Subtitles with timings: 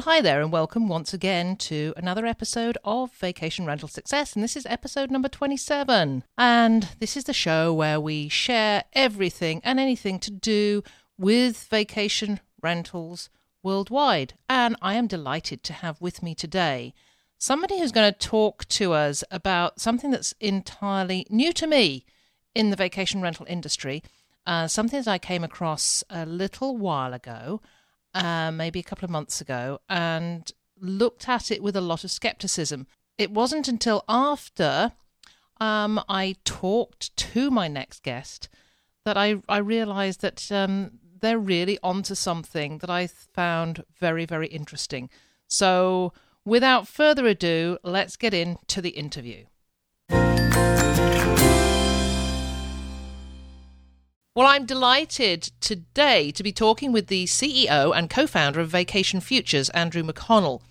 [0.00, 4.32] Well, hi there, and welcome once again to another episode of Vacation Rental Success.
[4.32, 6.24] And this is episode number 27.
[6.38, 10.82] And this is the show where we share everything and anything to do
[11.18, 13.28] with vacation rentals
[13.62, 14.32] worldwide.
[14.48, 16.94] And I am delighted to have with me today
[17.36, 22.06] somebody who's going to talk to us about something that's entirely new to me
[22.54, 24.02] in the vacation rental industry,
[24.46, 27.60] uh, something that I came across a little while ago
[28.14, 30.50] uh, maybe a couple of months ago and
[30.80, 32.86] looked at it with a lot of skepticism.
[33.18, 34.92] It wasn't until after
[35.60, 38.48] um, I talked to my next guest
[39.04, 44.48] that I, I realized that um, they're really onto something that I found very, very
[44.48, 45.10] interesting.
[45.46, 46.12] So,
[46.44, 49.44] without further ado, let's get into the interview.
[54.40, 59.20] Well, I'm delighted today to be talking with the CEO and co founder of Vacation
[59.20, 60.62] Futures, Andrew McConnell.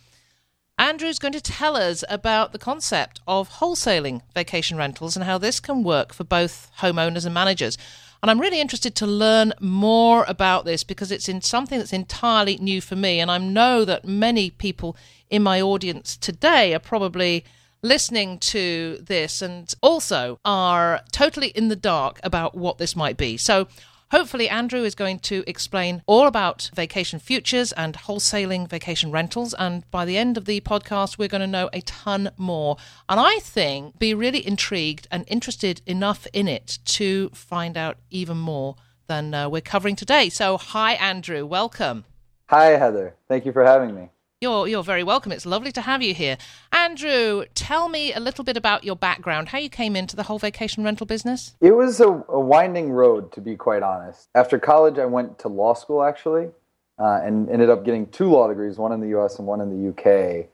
[0.79, 5.59] Andrew's going to tell us about the concept of wholesaling vacation rentals and how this
[5.59, 7.77] can work for both homeowners and managers.
[8.23, 12.57] And I'm really interested to learn more about this because it's in something that's entirely
[12.57, 13.19] new for me.
[13.19, 14.97] And I know that many people
[15.29, 17.45] in my audience today are probably
[17.81, 23.37] listening to this and also are totally in the dark about what this might be.
[23.37, 23.67] So,
[24.11, 29.53] Hopefully, Andrew is going to explain all about vacation futures and wholesaling vacation rentals.
[29.53, 32.77] And by the end of the podcast, we're going to know a ton more.
[33.07, 38.37] And I think be really intrigued and interested enough in it to find out even
[38.37, 40.29] more than uh, we're covering today.
[40.29, 41.45] So, hi, Andrew.
[41.45, 42.05] Welcome.
[42.47, 43.15] Hi, Heather.
[43.27, 44.09] Thank you for having me.
[44.41, 45.33] You're, you're very welcome.
[45.33, 46.37] It's lovely to have you here.
[46.71, 50.39] Andrew, tell me a little bit about your background, how you came into the whole
[50.39, 51.55] vacation rental business.
[51.59, 54.29] It was a, a winding road, to be quite honest.
[54.33, 56.51] After college, I went to law school, actually,
[56.97, 59.69] uh, and ended up getting two law degrees, one in the US and one in
[59.71, 60.45] the UK.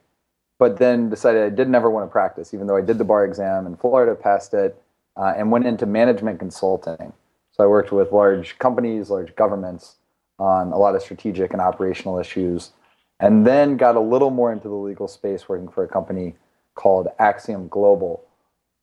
[0.57, 3.23] But then decided I did never want to practice, even though I did the bar
[3.23, 4.81] exam in Florida, passed it,
[5.15, 7.13] uh, and went into management consulting.
[7.51, 9.97] So I worked with large companies, large governments
[10.39, 12.71] on a lot of strategic and operational issues
[13.19, 16.35] and then got a little more into the legal space working for a company
[16.75, 18.23] called Axiom Global.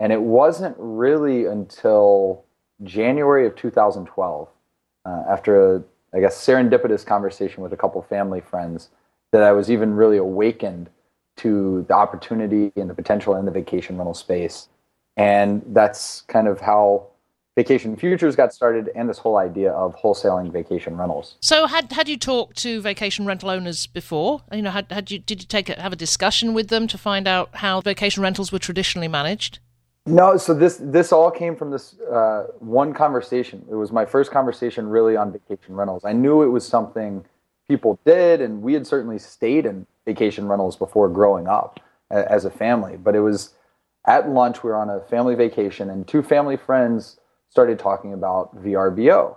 [0.00, 2.44] And it wasn't really until
[2.82, 4.48] January of 2012,
[5.04, 5.82] uh, after a,
[6.14, 8.88] I guess, serendipitous conversation with a couple family friends,
[9.30, 10.90] that I was even really awakened
[11.36, 14.68] to the opportunity and the potential in the vacation rental space.
[15.16, 17.08] And that's kind of how
[17.54, 21.36] Vacation Futures got started and this whole idea of wholesaling vacation rentals.
[21.40, 24.40] So had had you talked to vacation rental owners before?
[24.50, 26.96] You know, had had you did you take a, have a discussion with them to
[26.96, 29.58] find out how vacation rentals were traditionally managed?
[30.06, 33.66] No, so this this all came from this uh, one conversation.
[33.70, 36.06] It was my first conversation really on vacation rentals.
[36.06, 37.22] I knew it was something
[37.68, 41.80] people did, and we had certainly stayed in vacation rentals before growing up
[42.10, 42.96] as a family.
[42.96, 43.50] But it was
[44.06, 44.62] at lunch.
[44.62, 47.18] We were on a family vacation, and two family friends
[47.52, 49.36] started talking about VRBO.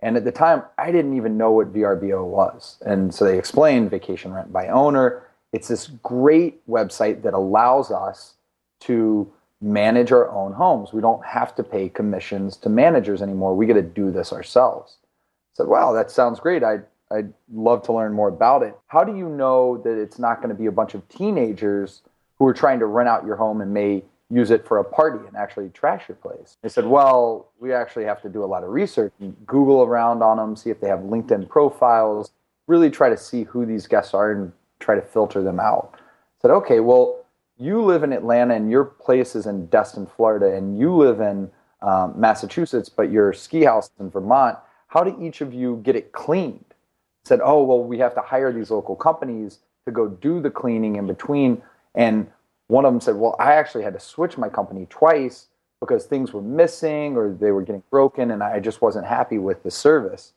[0.00, 2.78] And at the time, I didn't even know what VRBO was.
[2.86, 5.26] And so they explained vacation rent by owner.
[5.52, 8.34] It's this great website that allows us
[8.82, 9.28] to
[9.60, 10.92] manage our own homes.
[10.92, 13.56] We don't have to pay commissions to managers anymore.
[13.56, 14.98] We get to do this ourselves.
[15.02, 16.62] I said, wow, that sounds great.
[16.62, 18.78] I'd, I'd love to learn more about it.
[18.86, 22.02] How do you know that it's not going to be a bunch of teenagers
[22.38, 25.26] who are trying to rent out your home and may use it for a party
[25.26, 26.56] and actually trash your place.
[26.62, 30.22] They said, well, we actually have to do a lot of research and Google around
[30.22, 32.30] on them, see if they have LinkedIn profiles,
[32.66, 35.94] really try to see who these guests are and try to filter them out.
[35.94, 35.98] I
[36.42, 37.24] said, okay, well,
[37.58, 41.50] you live in Atlanta and your place is in Destin, Florida, and you live in
[41.80, 44.58] um, Massachusetts, but your ski house is in Vermont.
[44.88, 46.64] How do each of you get it cleaned?
[46.68, 50.50] I said, oh, well, we have to hire these local companies to go do the
[50.50, 51.62] cleaning in between.
[51.94, 52.30] And
[52.68, 55.48] one of them said, Well, I actually had to switch my company twice
[55.80, 59.62] because things were missing or they were getting broken and I just wasn't happy with
[59.62, 60.32] the service.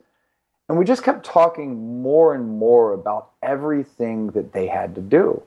[0.69, 5.43] And we just kept talking more and more about everything that they had to do.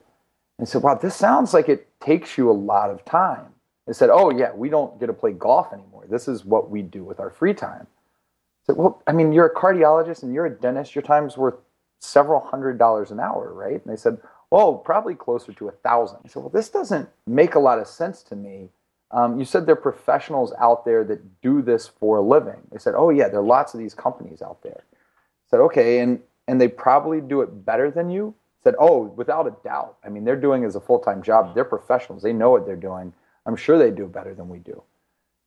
[0.59, 3.47] And said, Wow, this sounds like it takes you a lot of time.
[3.87, 6.05] They said, Oh, yeah, we don't get to play golf anymore.
[6.09, 7.87] This is what we do with our free time.
[7.87, 10.95] I said, Well, I mean, you're a cardiologist and you're a dentist.
[10.95, 11.57] Your time's worth
[12.01, 13.83] several hundred dollars an hour, right?
[13.83, 14.19] And they said,
[14.51, 16.19] well, probably closer to a thousand.
[16.25, 18.69] I said, well, this doesn't make a lot of sense to me.
[19.11, 22.61] Um, you said there are professionals out there that do this for a living.
[22.73, 24.83] They said, oh yeah, there are lots of these companies out there.
[24.93, 28.35] I said, okay, and and they probably do it better than you.
[28.61, 29.97] I said, oh, without a doubt.
[30.05, 31.55] I mean, they're doing as a full time job.
[31.55, 32.23] They're professionals.
[32.23, 33.13] They know what they're doing.
[33.47, 34.83] I'm sure they do better than we do.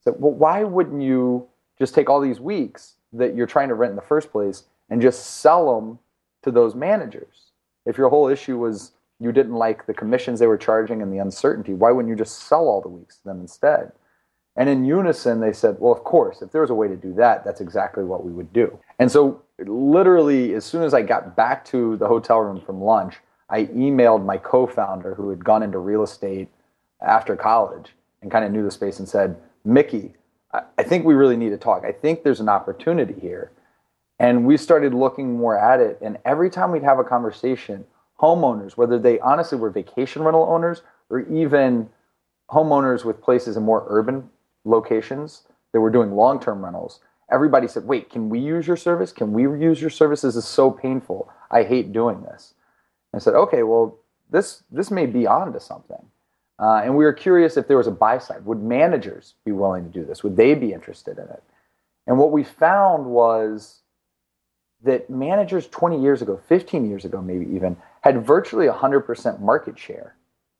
[0.03, 1.47] So, well, why wouldn't you
[1.77, 5.01] just take all these weeks that you're trying to rent in the first place and
[5.01, 5.99] just sell them
[6.43, 7.46] to those managers?
[7.87, 11.17] If your whole issue was you didn't like the commissions they were charging and the
[11.17, 13.91] uncertainty, why wouldn't you just sell all the weeks to them instead?
[14.55, 17.13] And in unison, they said, well, of course, if there was a way to do
[17.13, 18.77] that, that's exactly what we would do.
[18.99, 23.15] And so, literally, as soon as I got back to the hotel room from lunch,
[23.49, 26.49] I emailed my co founder who had gone into real estate
[27.01, 30.13] after college and kind of knew the space and said, Mickey,
[30.51, 31.83] I think we really need to talk.
[31.85, 33.51] I think there's an opportunity here.
[34.19, 35.99] And we started looking more at it.
[36.01, 37.85] And every time we'd have a conversation,
[38.19, 41.89] homeowners, whether they honestly were vacation rental owners or even
[42.49, 44.29] homeowners with places in more urban
[44.65, 46.99] locations that were doing long term rentals,
[47.31, 49.11] everybody said, Wait, can we use your service?
[49.11, 50.21] Can we use your service?
[50.21, 51.29] This is so painful.
[51.51, 52.55] I hate doing this.
[53.13, 53.97] I said, Okay, well,
[54.29, 56.05] this, this may be on to something.
[56.59, 58.43] Uh, and we were curious if there was a buy side.
[58.45, 60.23] Would managers be willing to do this?
[60.23, 61.43] Would they be interested in it?
[62.07, 63.81] And what we found was
[64.83, 70.15] that managers 20 years ago, 15 years ago, maybe even, had virtually 100% market share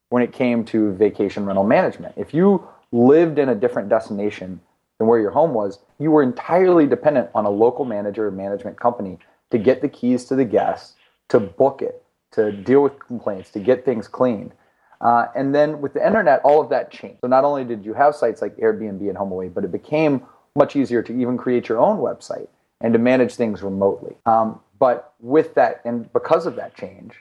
[0.10, 2.14] when it came to vacation rental management.
[2.18, 4.62] If you lived in a different destination
[4.98, 8.80] than where your home was, you were entirely dependent on a local manager or management
[8.80, 9.20] company
[9.52, 10.96] to get the keys to the guest,
[11.30, 14.54] to book it, to deal with complaints, to get things cleaned.
[15.00, 17.20] Uh, and then with the internet, all of that changed.
[17.22, 20.24] So not only did you have sites like Airbnb and HomeAway, but it became
[20.56, 22.48] much easier to even create your own website
[22.82, 24.16] and to manage things remotely.
[24.26, 27.16] Um, but with that, and because of that change,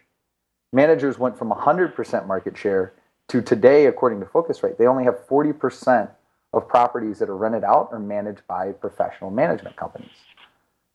[0.73, 2.93] managers went from 100% market share
[3.29, 6.11] to today, according to Phocuswright, they only have 40%
[6.53, 10.11] of properties that are rented out or managed by professional management companies.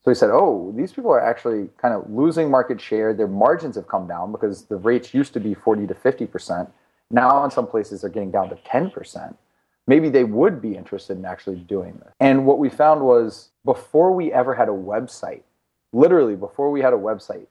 [0.03, 3.13] So he said, oh, these people are actually kind of losing market share.
[3.13, 6.71] Their margins have come down because the rates used to be 40 to 50%.
[7.11, 9.35] Now, in some places, they're getting down to 10%.
[9.87, 12.13] Maybe they would be interested in actually doing this.
[12.19, 15.41] And what we found was before we ever had a website,
[15.91, 17.47] literally before we had a website,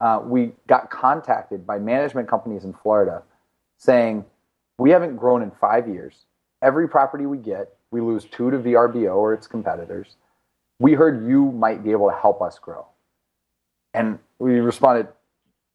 [0.00, 3.22] uh, we got contacted by management companies in Florida
[3.78, 4.24] saying,
[4.78, 6.26] We haven't grown in five years.
[6.62, 10.16] Every property we get, we lose two to VRBO or its competitors
[10.80, 12.86] we heard you might be able to help us grow.
[13.94, 15.08] And we responded,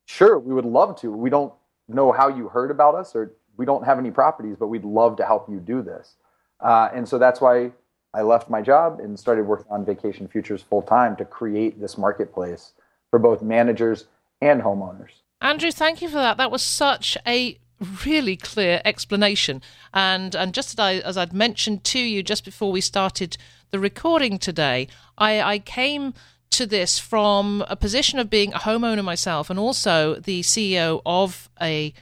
[0.05, 1.11] sure, we would love to.
[1.11, 1.53] We don't
[1.87, 5.17] know how you heard about us or we don't have any properties, but we'd love
[5.17, 6.15] to help you do this.
[6.59, 7.71] Uh, and so that's why
[8.13, 11.97] I left my job and started working on Vacation Futures full time to create this
[11.97, 12.73] marketplace
[13.09, 14.05] for both managers
[14.41, 15.11] and homeowners.
[15.41, 16.37] Andrew, thank you for that.
[16.37, 17.59] That was such a
[18.05, 19.61] really clear explanation.
[19.93, 23.37] And and just as, I, as I'd mentioned to you just before we started
[23.71, 24.87] the recording today,
[25.17, 26.13] I, I came
[26.51, 31.49] to this from a position of being a homeowner myself and also the CEO of
[31.61, 31.93] a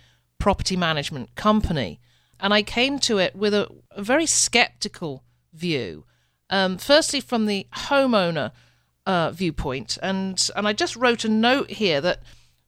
[0.44, 2.02] property management company.
[2.38, 5.24] And I came to it with a, a very skeptical
[5.54, 6.04] view.
[6.50, 8.52] Um, firstly, from the homeowner
[9.06, 12.20] uh, viewpoint, and and I just wrote a note here that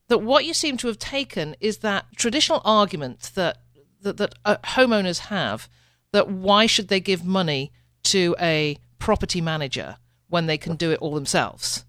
[0.07, 3.57] that what you seem to have taken is that traditional argument that
[4.03, 5.67] that, that uh, homeowners have
[6.13, 9.97] that why should they give money to a property manager
[10.29, 11.83] when they can do it all themselves.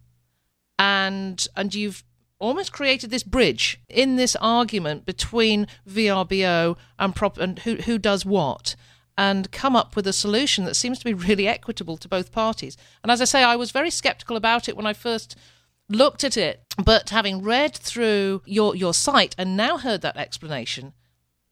[0.80, 2.02] And and you've
[2.38, 8.24] almost created this bridge in this argument between VRBO and prop and who who does
[8.24, 8.76] what
[9.18, 12.76] and come up with a solution that seems to be really equitable to both parties.
[13.02, 15.36] And as I say, I was very skeptical about it when I first
[15.88, 20.92] looked at it, but having read through your your site and now heard that explanation,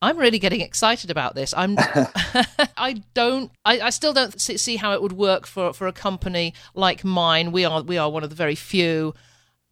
[0.02, 1.54] I'm really getting excited about this.
[1.56, 1.76] I'm,
[2.76, 6.52] I don't, I, I still don't see how it would work for, for a company
[6.74, 7.52] like mine.
[7.52, 9.14] We are, we are one of the very few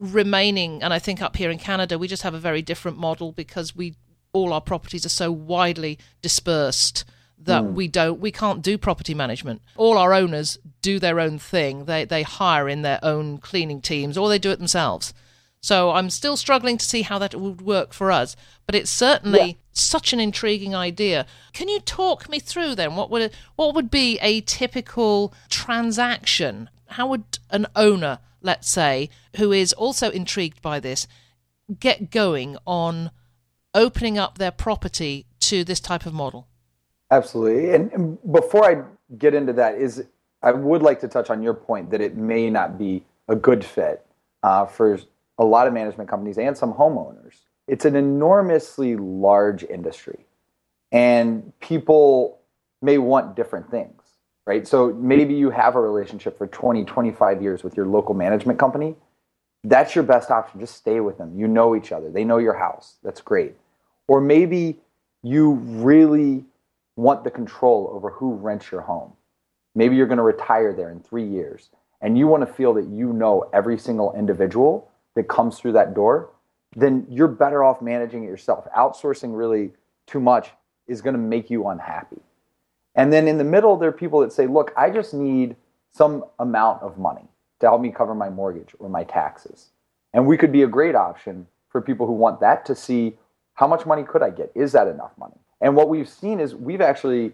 [0.02, 3.32] remaining, and I think up here in Canada, we just have a very different model
[3.32, 3.94] because we,
[4.32, 7.04] all our properties are so widely dispersed
[7.38, 7.72] that mm.
[7.72, 9.62] we don't we can't do property management.
[9.76, 11.86] All our owners do their own thing.
[11.86, 15.12] They they hire in their own cleaning teams or they do it themselves.
[15.60, 18.34] So I'm still struggling to see how that would work for us,
[18.66, 19.54] but it's certainly yeah.
[19.72, 21.24] such an intriguing idea.
[21.52, 26.68] Can you talk me through then what would what would be a typical transaction?
[26.88, 31.06] How would an owner, let's say, who is also intrigued by this,
[31.80, 33.10] get going on
[33.74, 36.48] opening up their property to this type of model?
[37.10, 37.74] Absolutely.
[37.74, 38.82] And, before I
[39.18, 40.04] get into that, is
[40.42, 43.64] I would like to touch on your point that it may not be a good
[43.64, 44.04] fit
[44.42, 44.98] uh, for
[45.38, 47.36] a lot of management companies and some homeowners.
[47.68, 50.26] It's an enormously large industry,
[50.90, 52.40] and people
[52.80, 54.01] may want different things,
[54.46, 54.66] right?
[54.66, 58.96] So maybe you have a relationship for 20, 25 years with your local management company.
[59.64, 60.60] That's your best option.
[60.60, 61.38] Just stay with them.
[61.38, 62.96] You know each other, they know your house.
[63.02, 63.54] That's great.
[64.08, 64.80] Or maybe
[65.22, 66.44] you really
[66.96, 69.12] want the control over who rents your home.
[69.74, 71.70] Maybe you're going to retire there in three years
[72.02, 75.94] and you want to feel that you know every single individual that comes through that
[75.94, 76.30] door,
[76.74, 78.66] then you're better off managing it yourself.
[78.76, 79.70] Outsourcing really
[80.06, 80.50] too much
[80.88, 82.20] is going to make you unhappy.
[82.94, 85.56] And then in the middle, there are people that say, look, I just need
[85.92, 87.28] some amount of money
[87.60, 89.70] to help me cover my mortgage or my taxes.
[90.12, 93.16] And we could be a great option for people who want that to see
[93.54, 94.50] how much money could I get?
[94.54, 95.36] Is that enough money?
[95.60, 97.32] And what we've seen is we've actually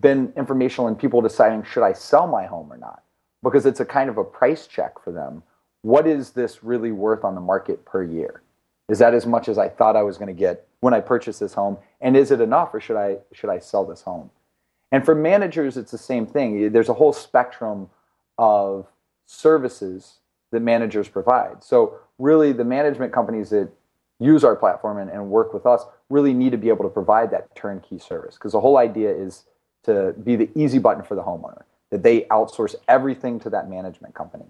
[0.00, 3.02] been informational in people deciding should I sell my home or not?
[3.42, 5.42] Because it's a kind of a price check for them.
[5.82, 8.42] What is this really worth on the market per year?
[8.88, 11.40] Is that as much as I thought I was going to get when I purchased
[11.40, 11.78] this home?
[12.00, 14.30] And is it enough or should I should I sell this home?
[14.92, 16.72] And for managers, it's the same thing.
[16.72, 17.90] There's a whole spectrum
[18.38, 18.86] of
[19.26, 20.18] services
[20.52, 21.62] that managers provide.
[21.64, 23.68] So really the management companies that
[24.18, 27.30] use our platform and, and work with us really need to be able to provide
[27.30, 29.44] that turnkey service because the whole idea is
[29.84, 34.14] to be the easy button for the homeowner that they outsource everything to that management
[34.14, 34.46] company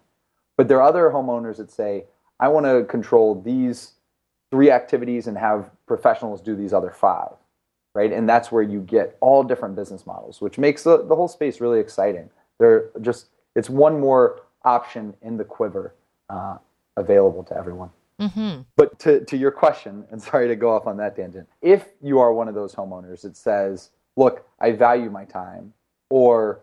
[0.56, 2.04] but there are other homeowners that say
[2.38, 3.94] i want to control these
[4.50, 7.32] three activities and have professionals do these other five
[7.96, 11.28] right and that's where you get all different business models which makes the, the whole
[11.28, 15.94] space really exciting they're just it's one more option in the quiver
[16.28, 16.56] uh,
[16.96, 18.62] available to everyone Mm-hmm.
[18.76, 22.18] But to, to your question, and sorry to go off on that tangent, if you
[22.18, 25.72] are one of those homeowners that says, look, I value my time,
[26.10, 26.60] or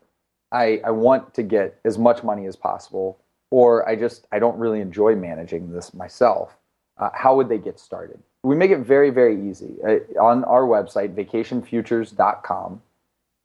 [0.52, 3.20] I, I want to get as much money as possible,
[3.52, 6.58] or I just I don't really enjoy managing this myself,
[6.98, 8.20] uh, how would they get started?
[8.44, 9.76] We make it very, very easy.
[9.88, 12.82] Uh, on our website, vacationfutures.com,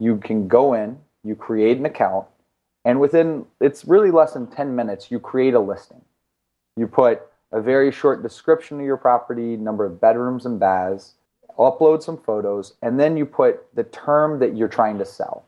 [0.00, 2.26] you can go in, you create an account,
[2.84, 6.00] and within, it's really less than 10 minutes, you create a listing.
[6.76, 11.14] You put a very short description of your property, number of bedrooms and baths,
[11.58, 15.44] upload some photos, and then you put the term that you're trying to sell.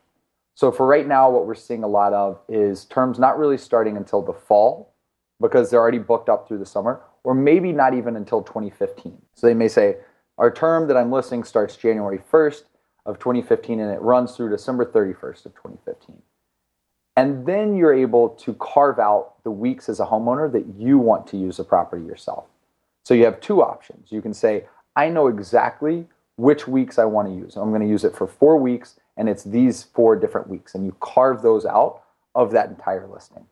[0.55, 3.97] So for right now, what we're seeing a lot of is terms not really starting
[3.97, 4.93] until the fall
[5.41, 9.17] because they're already booked up through the summer, or maybe not even until 2015.
[9.35, 9.97] So they may say,
[10.39, 12.63] our term that I'm listing starts January 1st
[13.07, 16.23] of 2015 and it runs through December 31st of 2015.
[17.17, 21.27] And then you're able to carve out the weeks as a homeowner that you want
[21.29, 22.45] to use the property yourself.
[23.05, 24.11] So you have two options.
[24.11, 24.65] You can say,
[24.97, 27.57] I know exactly which weeks I want to use.
[27.57, 30.75] I'm going to use it for four weeks, and it's these four different weeks.
[30.75, 32.03] And you carve those out
[32.35, 33.45] of that entire listing.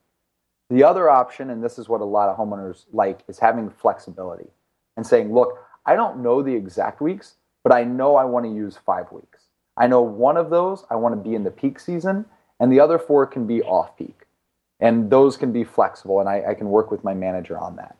[0.70, 4.48] The other option, and this is what a lot of homeowners like, is having flexibility
[4.96, 8.52] and saying, look, I don't know the exact weeks, but I know I want to
[8.52, 9.44] use five weeks.
[9.76, 12.26] I know one of those I want to be in the peak season,
[12.60, 14.26] and the other four can be off peak.
[14.80, 17.96] And those can be flexible, and I, I can work with my manager on that.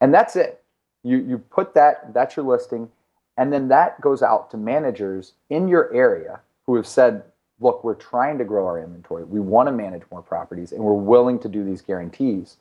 [0.00, 0.62] And that's it.
[1.02, 2.88] You, you put that, that's your listing,
[3.36, 7.22] and then that goes out to managers in your area who have said,
[7.60, 9.24] look, we're trying to grow our inventory.
[9.24, 12.56] We want to manage more properties, and we're willing to do these guarantees.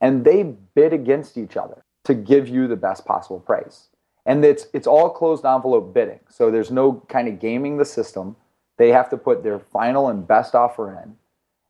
[0.00, 0.42] And they
[0.74, 3.88] bid against each other to give you the best possible price.
[4.24, 6.20] And it's, it's all closed envelope bidding.
[6.28, 8.36] So there's no kind of gaming the system.
[8.76, 11.16] They have to put their final and best offer in.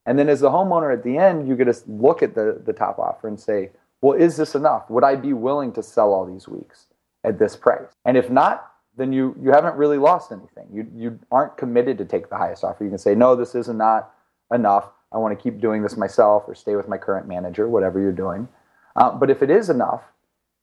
[0.06, 2.72] And then as the homeowner at the end, you get to look at the, the
[2.72, 3.70] top offer and say,
[4.00, 4.88] well, is this enough?
[4.90, 6.86] Would I be willing to sell all these weeks
[7.24, 7.88] at this price?
[8.04, 10.66] And if not, then you, you haven't really lost anything.
[10.72, 12.84] You, you aren't committed to take the highest offer.
[12.84, 14.12] You can say, no, this is not
[14.52, 14.90] enough.
[15.12, 18.12] I want to keep doing this myself or stay with my current manager, whatever you're
[18.12, 18.48] doing.
[18.96, 20.02] Uh, but if it is enough,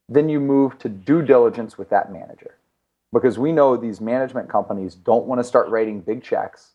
[0.08, 2.56] then you move to due diligence with that manager
[3.12, 6.72] because we know these management companies don't want to start writing big checks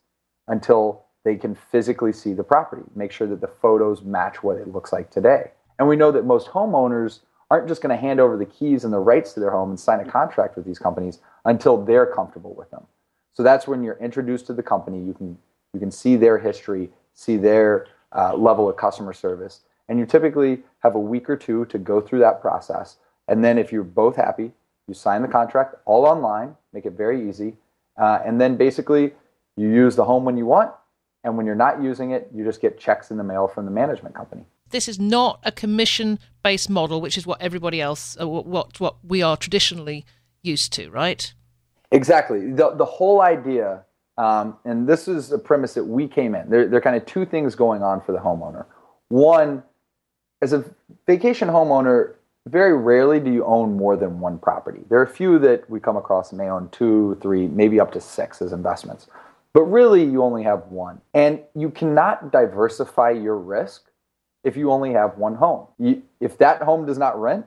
[0.47, 4.67] until they can physically see the property, make sure that the photos match what it
[4.67, 5.51] looks like today.
[5.77, 7.19] And we know that most homeowners
[7.51, 9.79] aren't just going to hand over the keys and the rights to their home and
[9.79, 12.87] sign a contract with these companies until they're comfortable with them.
[13.33, 14.99] So that's when you're introduced to the company.
[14.99, 15.37] You can
[15.73, 20.63] you can see their history, see their uh, level of customer service, and you typically
[20.79, 22.97] have a week or two to go through that process.
[23.27, 24.53] And then if you're both happy,
[24.87, 27.57] you sign the contract all online, make it very easy.
[27.97, 29.13] Uh, and then basically,
[29.57, 30.71] you use the home when you want.
[31.23, 33.71] And when you're not using it, you just get checks in the mail from the
[33.71, 34.45] management company.
[34.71, 38.95] This is not a commission based model, which is what everybody else, uh, what, what
[39.03, 40.05] we are traditionally
[40.41, 41.33] used to, right?
[41.91, 42.51] Exactly.
[42.51, 43.83] The, the whole idea,
[44.17, 47.05] um, and this is a premise that we came in, there, there are kind of
[47.05, 48.65] two things going on for the homeowner.
[49.09, 49.61] One,
[50.41, 50.63] as a
[51.05, 52.15] vacation homeowner,
[52.47, 54.79] very rarely do you own more than one property.
[54.89, 58.01] There are a few that we come across may own two, three, maybe up to
[58.01, 59.07] six as investments.
[59.53, 61.01] But really, you only have one.
[61.13, 63.90] And you cannot diversify your risk
[64.43, 65.67] if you only have one home.
[65.77, 67.45] You, if that home does not rent,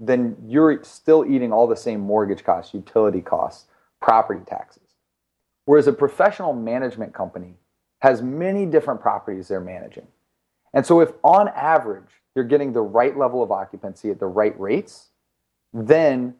[0.00, 3.66] then you're still eating all the same mortgage costs, utility costs,
[4.00, 4.82] property taxes.
[5.64, 7.54] Whereas a professional management company
[8.00, 10.08] has many different properties they're managing.
[10.74, 14.58] And so, if on average you're getting the right level of occupancy at the right
[14.58, 15.08] rates,
[15.72, 16.34] then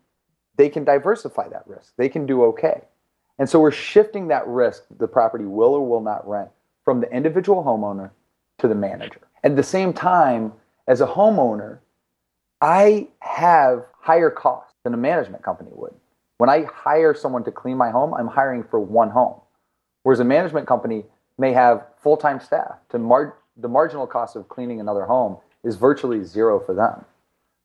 [0.56, 1.92] they can diversify that risk.
[1.96, 2.82] They can do okay.
[3.38, 6.48] And so, we're shifting that risk, the property will or will not rent,
[6.84, 8.10] from the individual homeowner
[8.58, 9.20] to the manager.
[9.42, 10.52] At the same time,
[10.86, 11.78] as a homeowner,
[12.60, 15.94] I have higher costs than a management company would.
[16.38, 19.40] When I hire someone to clean my home, I'm hiring for one home.
[20.02, 21.04] Whereas a management company
[21.38, 22.76] may have full time staff.
[22.90, 27.04] To mar- the marginal cost of cleaning another home is virtually zero for them.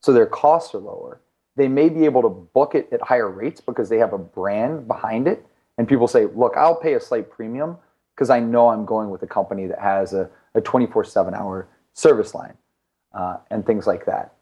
[0.00, 1.20] So their costs are lower.
[1.56, 4.86] They may be able to book it at higher rates because they have a brand
[4.86, 5.44] behind it.
[5.76, 7.76] And people say, look, I'll pay a slight premium
[8.14, 11.68] because I know I'm going with a company that has a, a 24 7 hour
[11.94, 12.54] service line
[13.14, 14.34] uh, and things like that.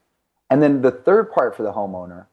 [0.50, 2.26] And then the third part for the homeowner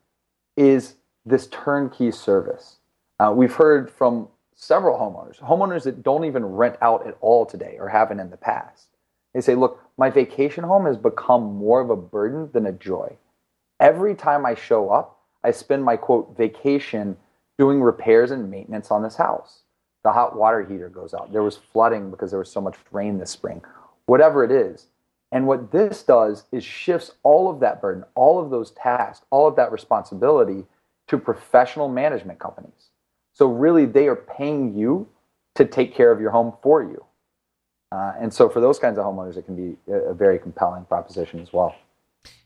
[0.57, 2.77] is this turnkey service.
[3.19, 7.77] Uh, we've heard from several homeowners, homeowners that don't even rent out at all today
[7.79, 8.87] or haven't in the past.
[9.33, 13.17] They say, look, my vacation home has become more of a burden than a joy.
[13.79, 17.17] Every time I show up, I spend my quote vacation
[17.57, 19.62] doing repairs and maintenance on this house.
[20.03, 21.31] The hot water heater goes out.
[21.31, 23.61] There was flooding because there was so much rain this spring.
[24.05, 24.87] Whatever it is,
[25.31, 29.47] and what this does is shifts all of that burden, all of those tasks, all
[29.47, 30.65] of that responsibility
[31.07, 32.89] to professional management companies.
[33.33, 35.07] So, really, they are paying you
[35.55, 37.03] to take care of your home for you.
[37.91, 40.85] Uh, and so, for those kinds of homeowners, it can be a, a very compelling
[40.85, 41.75] proposition as well.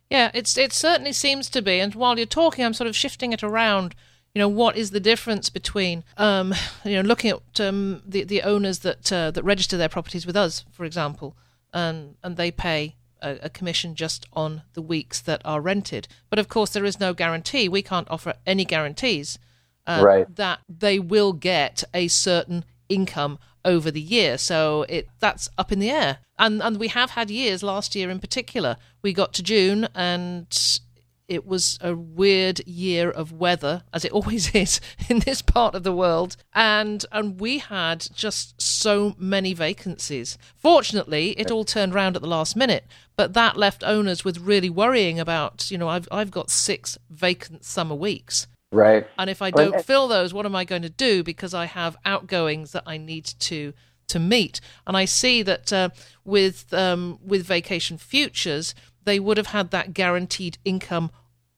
[0.09, 1.79] Yeah, it's it certainly seems to be.
[1.79, 3.95] And while you're talking, I'm sort of shifting it around.
[4.33, 6.53] You know, what is the difference between, um,
[6.85, 10.35] you know, looking at um, the the owners that uh, that register their properties with
[10.35, 11.35] us, for example,
[11.73, 16.07] and and they pay a, a, commission just on the weeks that are rented.
[16.29, 17.67] But of course, there is no guarantee.
[17.67, 19.39] We can't offer any guarantees
[19.87, 20.35] uh, right.
[20.35, 24.37] that they will get a certain income over the year.
[24.37, 26.19] So it that's up in the air.
[26.37, 27.63] And and we have had years.
[27.63, 30.79] Last year in particular, we got to June and
[31.27, 35.83] it was a weird year of weather, as it always is in this part of
[35.83, 40.37] the world, and and we had just so many vacancies.
[40.55, 42.85] Fortunately, it all turned around at the last minute,
[43.15, 47.65] but that left owners with really worrying about, you know, I've I've got six vacant
[47.65, 48.47] summer weeks.
[48.71, 49.07] Right.
[49.17, 51.23] And if I don't fill those, what am I going to do?
[51.23, 53.73] Because I have outgoings that I need to
[54.09, 54.59] to meet.
[54.85, 55.89] And I see that uh,
[56.25, 58.73] with um, with Vacation Futures,
[59.07, 61.09] they would have had that guaranteed income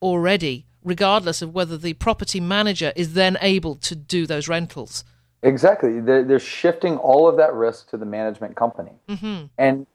[0.01, 5.03] already, regardless of whether the property manager is then able to do those rentals.
[5.41, 5.99] Exactly.
[5.99, 8.91] They're, they're shifting all of that risk to the management company.
[9.07, 9.45] Mm-hmm.
[9.57, 9.87] And,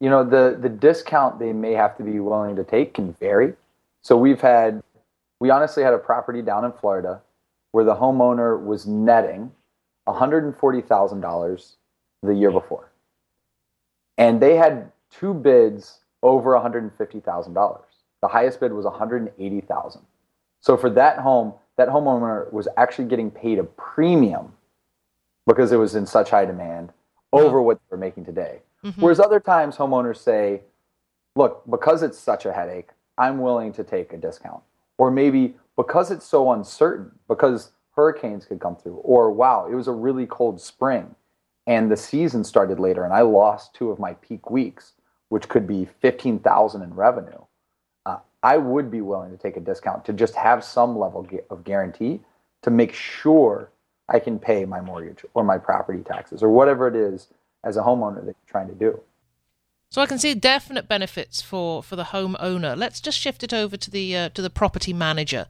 [0.00, 3.54] you know, the, the discount they may have to be willing to take can vary.
[4.02, 4.80] So we've had,
[5.40, 7.20] we honestly had a property down in Florida
[7.72, 9.50] where the homeowner was netting
[10.06, 11.72] $140,000
[12.22, 12.92] the year before.
[14.18, 17.80] And they had two bids over $150,000.
[18.20, 20.02] The highest bid was 180,000.
[20.60, 24.52] So for that home, that homeowner was actually getting paid a premium
[25.46, 26.92] because it was in such high demand
[27.32, 28.60] over what they're making today.
[28.84, 29.00] Mm-hmm.
[29.00, 30.60] Whereas other times homeowners say,
[31.34, 34.62] look, because it's such a headache, I'm willing to take a discount.
[34.98, 39.88] Or maybe because it's so uncertain, because hurricanes could come through, or wow, it was
[39.88, 41.14] a really cold spring
[41.66, 44.94] and the season started later and I lost two of my peak weeks
[45.32, 47.40] which could be 15,000 in revenue,
[48.04, 51.64] uh, I would be willing to take a discount to just have some level of
[51.64, 52.20] guarantee
[52.60, 53.70] to make sure
[54.10, 57.28] I can pay my mortgage or my property taxes or whatever it is
[57.64, 59.00] as a homeowner that you're trying to do.
[59.88, 62.76] So I can see definite benefits for, for the homeowner.
[62.76, 65.46] Let's just shift it over to the uh, to the property manager.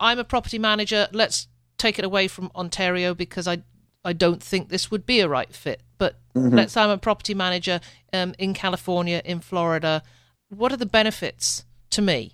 [0.00, 1.08] I'm a property manager.
[1.12, 3.64] Let's take it away from Ontario because I
[4.04, 5.82] I don't think this would be a right fit.
[5.98, 6.56] But mm-hmm.
[6.56, 7.80] let's say I'm a property manager
[8.12, 10.02] um, in California, in Florida.
[10.48, 12.32] What are the benefits to me?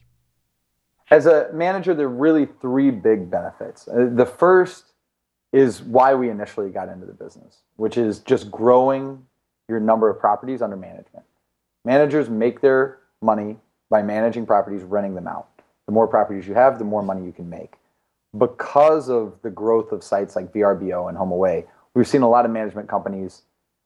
[1.10, 3.88] As a manager, there are really three big benefits.
[3.88, 4.92] Uh, the first
[5.52, 9.24] is why we initially got into the business, which is just growing
[9.68, 11.24] your number of properties under management.
[11.84, 13.56] Managers make their money
[13.88, 15.48] by managing properties, renting them out.
[15.86, 17.74] The more properties you have, the more money you can make
[18.38, 22.50] because of the growth of sites like VRBO and HomeAway, we've seen a lot of
[22.50, 23.42] management companies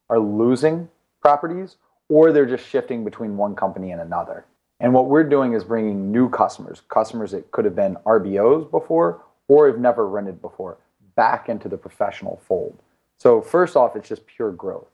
[0.09, 0.89] are losing
[1.21, 1.77] properties
[2.09, 4.45] or they're just shifting between one company and another.
[4.81, 9.23] And what we're doing is bringing new customers, customers that could have been RBOs before
[9.47, 10.79] or have never rented before,
[11.17, 12.79] back into the professional fold.
[13.19, 14.89] So, first off, it's just pure growth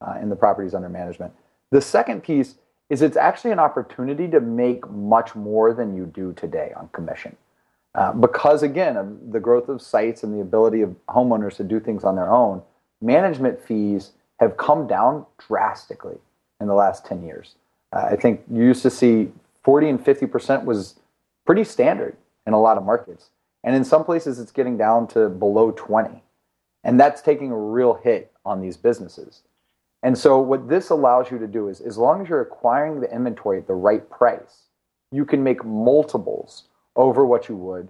[0.00, 1.32] uh, in the properties under management.
[1.70, 2.54] The second piece
[2.88, 7.36] is it's actually an opportunity to make much more than you do today on commission.
[7.94, 11.78] Uh, because, again, of the growth of sites and the ability of homeowners to do
[11.78, 12.62] things on their own,
[13.02, 16.16] management fees have come down drastically
[16.60, 17.56] in the last 10 years.
[17.92, 19.30] Uh, I think you used to see
[19.62, 20.98] 40 and 50% was
[21.44, 23.30] pretty standard in a lot of markets.
[23.64, 26.22] And in some places, it's getting down to below 20.
[26.84, 29.42] And that's taking a real hit on these businesses.
[30.02, 33.14] And so, what this allows you to do is, as long as you're acquiring the
[33.14, 34.64] inventory at the right price,
[35.12, 36.64] you can make multiples
[36.96, 37.88] over what you would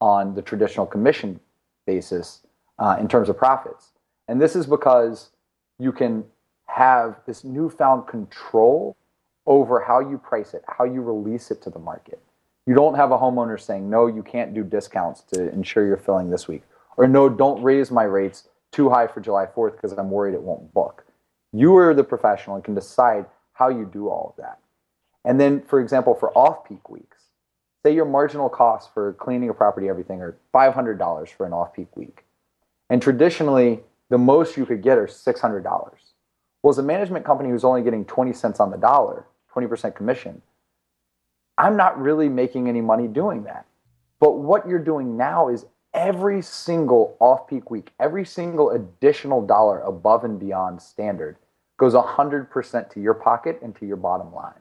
[0.00, 1.40] on the traditional commission
[1.86, 2.40] basis
[2.78, 3.92] uh, in terms of profits.
[4.28, 5.30] And this is because
[5.78, 6.24] you can
[6.66, 8.96] have this newfound control
[9.46, 12.20] over how you price it, how you release it to the market.
[12.66, 16.30] You don't have a homeowner saying, no, you can't do discounts to ensure you're filling
[16.30, 16.62] this week.
[16.96, 20.42] Or no, don't raise my rates too high for July 4th because I'm worried it
[20.42, 21.04] won't book.
[21.52, 24.58] You are the professional and can decide how you do all of that.
[25.24, 27.13] And then, for example, for off peak weeks,
[27.84, 31.94] say your marginal cost for cleaning a property, everything are $500 for an off peak
[31.96, 32.24] week.
[32.88, 35.64] And traditionally, the most you could get are $600.
[36.62, 40.40] Well, as a management company who's only getting 20 cents on the dollar, 20% commission,
[41.58, 43.66] I'm not really making any money doing that.
[44.18, 49.80] But what you're doing now is every single off peak week, every single additional dollar
[49.80, 51.36] above and beyond standard
[51.76, 54.54] goes 100% to your pocket and to your bottom line.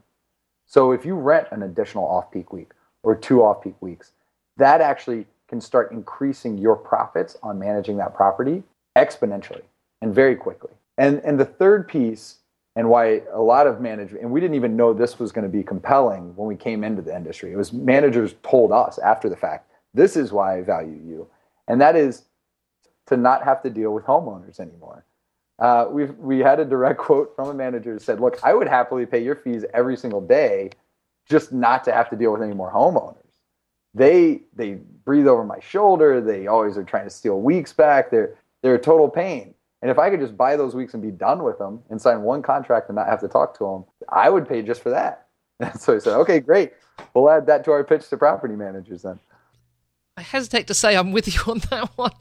[0.66, 2.72] So if you rent an additional off peak week
[3.04, 4.12] or two off peak weeks,
[4.58, 8.64] that actually can start increasing your profits on managing that property
[8.98, 9.62] exponentially
[10.02, 10.72] and very quickly.
[10.98, 12.38] And, and the third piece,
[12.76, 15.50] and why a lot of managers, and we didn't even know this was going to
[15.50, 17.52] be compelling when we came into the industry.
[17.52, 21.28] It was managers told us after the fact, this is why I value you.
[21.68, 22.24] And that is
[23.08, 25.06] to not have to deal with homeowners anymore.
[25.60, 28.68] Uh, we we had a direct quote from a manager who said, "Look, I would
[28.68, 30.72] happily pay your fees every single day,
[31.30, 33.18] just not to have to deal with any more homeowners.
[33.94, 36.22] They they breathe over my shoulder.
[36.22, 38.10] They always are trying to steal weeks back.
[38.10, 39.54] They're they're a total pain.
[39.82, 42.22] And if I could just buy those weeks and be done with them and sign
[42.22, 45.28] one contract and not have to talk to them, I would pay just for that.
[45.78, 46.72] so he said, okay, great.
[47.14, 49.20] We'll add that to our pitch to property managers then.
[50.16, 52.12] I hesitate to say I'm with you on that one.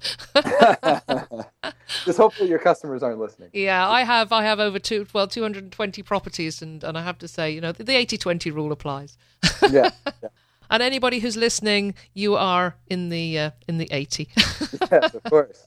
[2.05, 3.51] Just hopefully your customers aren't listening.
[3.53, 7.29] Yeah, I have I have over two well 220 properties and and I have to
[7.29, 9.17] say, you know, the 80/20 rule applies.
[9.71, 9.91] yeah.
[10.23, 10.29] yeah.
[10.71, 14.31] And anybody who's listening, you are in the uh, in the 80.
[14.91, 15.67] yes, of course.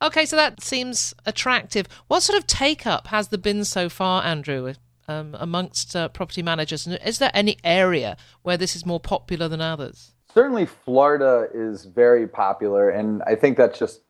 [0.00, 1.86] Okay, so that seems attractive.
[2.08, 4.72] What sort of take up has there been so far, Andrew,
[5.08, 6.86] um, amongst uh, property managers?
[6.86, 10.12] And is there any area where this is more popular than others?
[10.36, 14.02] Certainly Florida is very popular, and I think that's just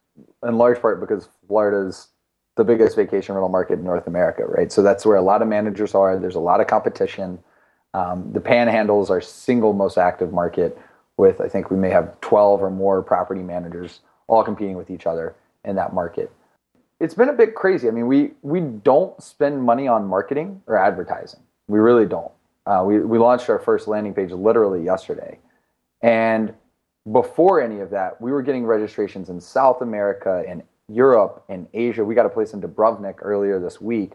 [0.42, 2.08] in large part because Florida is
[2.56, 4.72] the biggest vacation rental market in North America, right?
[4.72, 6.18] So that's where a lot of managers are.
[6.18, 7.38] There's a lot of competition.
[7.94, 10.76] Um, the Panhandle is our single most active market,
[11.16, 15.06] with I think we may have 12 or more property managers all competing with each
[15.06, 16.32] other in that market.
[16.98, 17.86] It's been a bit crazy.
[17.86, 21.40] I mean, we we don't spend money on marketing or advertising.
[21.68, 22.32] We really don't.
[22.66, 25.38] Uh, we we launched our first landing page literally yesterday,
[26.06, 26.54] and
[27.10, 32.04] before any of that, we were getting registrations in South America and Europe and Asia.
[32.04, 34.12] We got a place in Dubrovnik earlier this week.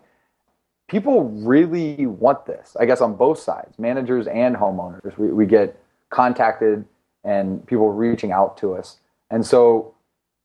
[0.87, 5.17] People really want this, I guess, on both sides, managers and homeowners.
[5.17, 5.77] We, we get
[6.09, 6.85] contacted
[7.25, 8.99] and people reaching out to us.
[9.29, 9.93] And so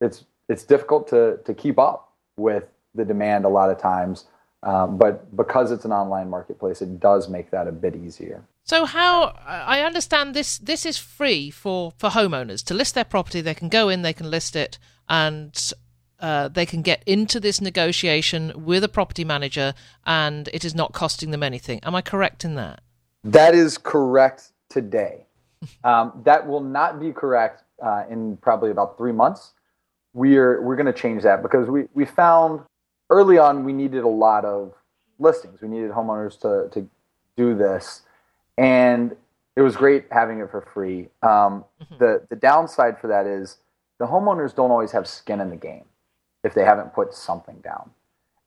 [0.01, 2.65] it's, it's difficult to, to keep up with
[2.97, 4.25] the demand a lot of times.
[4.65, 8.43] Um, but because it's an online marketplace, it does make that a bit easier.
[8.67, 13.41] So how I understand this this is free for for homeowners to list their property.
[13.41, 15.57] They can go in, they can list it, and
[16.19, 19.73] uh, they can get into this negotiation with a property manager,
[20.05, 21.79] and it is not costing them anything.
[21.85, 22.81] Am I correct in that?
[23.23, 25.27] That is correct today.
[25.85, 29.53] um, that will not be correct uh, in probably about three months.
[30.13, 32.63] We're we're going to change that because we we found
[33.11, 34.75] early on we needed a lot of
[35.21, 35.61] listings.
[35.61, 36.89] We needed homeowners to to
[37.37, 38.03] do this
[38.57, 39.17] and
[39.57, 41.09] it was great having it for free.
[41.23, 41.99] Um, mm-hmm.
[41.99, 43.59] The the downside for that is
[43.99, 45.85] the homeowners don't always have skin in the game
[46.45, 47.91] if they haven't put something down,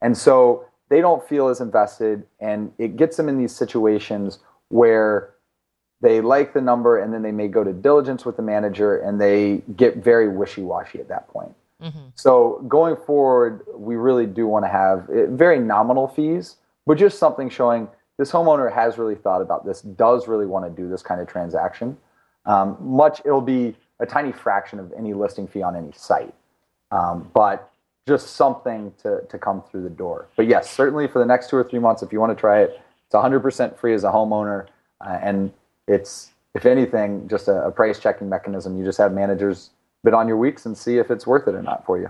[0.02, 5.34] and so they don't feel as invested, and it gets them in these situations where
[6.02, 9.19] they like the number and then they may go to diligence with the manager and
[9.19, 12.08] they get very wishy-washy at that point mm-hmm.
[12.15, 17.19] so going forward we really do want to have eh, very nominal fees but just
[17.19, 17.88] something showing
[18.19, 21.27] this homeowner has really thought about this, does really want to do this kind of
[21.27, 21.97] transaction.
[22.45, 26.34] Um, much it'll be a tiny fraction of any listing fee on any site,
[26.91, 27.71] um, but
[28.05, 30.27] just something to to come through the door.
[30.36, 32.62] But yes, certainly for the next two or three months, if you want to try
[32.62, 34.67] it, it's 100% free as a homeowner,
[34.99, 35.53] uh, and
[35.88, 38.77] it's if anything just a, a price checking mechanism.
[38.77, 39.69] You just have managers
[40.03, 42.10] bid on your weeks and see if it's worth it or not for you.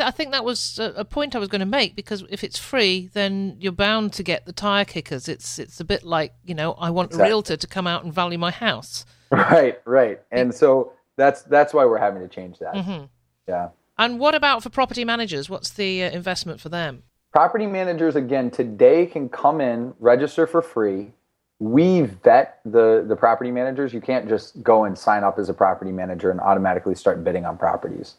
[0.00, 3.10] I think that was a point I was going to make because if it's free,
[3.12, 5.28] then you're bound to get the tire kickers.
[5.28, 7.26] It's it's a bit like you know I want exactly.
[7.26, 9.04] a realtor to come out and value my house.
[9.28, 12.74] Right, right, and so that's that's why we're having to change that.
[12.74, 13.06] Mm-hmm.
[13.48, 13.70] Yeah.
[13.98, 15.50] And what about for property managers?
[15.50, 17.02] What's the uh, investment for them?
[17.32, 21.12] Property managers again today can come in, register for free.
[21.58, 23.92] We vet the the property managers.
[23.92, 27.44] You can't just go and sign up as a property manager and automatically start bidding
[27.44, 28.14] on properties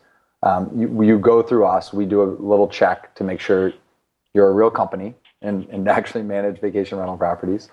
[0.47, 1.91] um, you, you go through us.
[1.91, 3.73] We do a little check to make sure
[4.33, 7.69] you're a real company and, and actually manage vacation rental properties.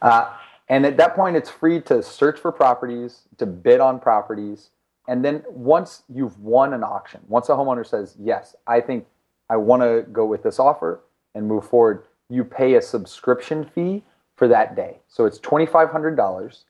[0.00, 0.32] Uh,
[0.68, 4.70] and at that point, it's free to search for properties, to bid on properties.
[5.06, 9.06] And then once you've won an auction, once a homeowner says, Yes, I think
[9.50, 11.00] I want to go with this offer
[11.34, 14.02] and move forward, you pay a subscription fee
[14.36, 15.00] for that day.
[15.08, 16.64] So it's $2,500,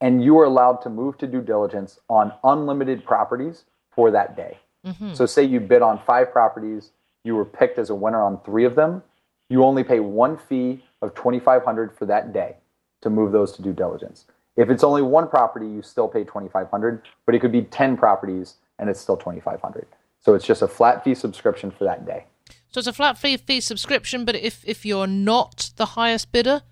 [0.00, 3.64] and you are allowed to move to due diligence on unlimited properties
[3.94, 4.58] for that day.
[4.84, 5.14] Mm-hmm.
[5.14, 6.90] So, say you bid on five properties,
[7.24, 9.02] you were picked as a winner on three of them.
[9.48, 12.56] You only pay one fee of twenty five hundred for that day
[13.02, 14.26] to move those to due diligence.
[14.56, 17.62] If it's only one property, you still pay twenty five hundred, but it could be
[17.62, 19.86] ten properties and it's still twenty five hundred.
[20.20, 22.24] So it's just a flat fee subscription for that day.
[22.70, 26.62] So it's a flat fee fee subscription, but if if you're not the highest bidder,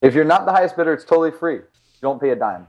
[0.00, 1.56] if you're not the highest bidder, it's totally free.
[1.56, 2.68] You don't pay a dime.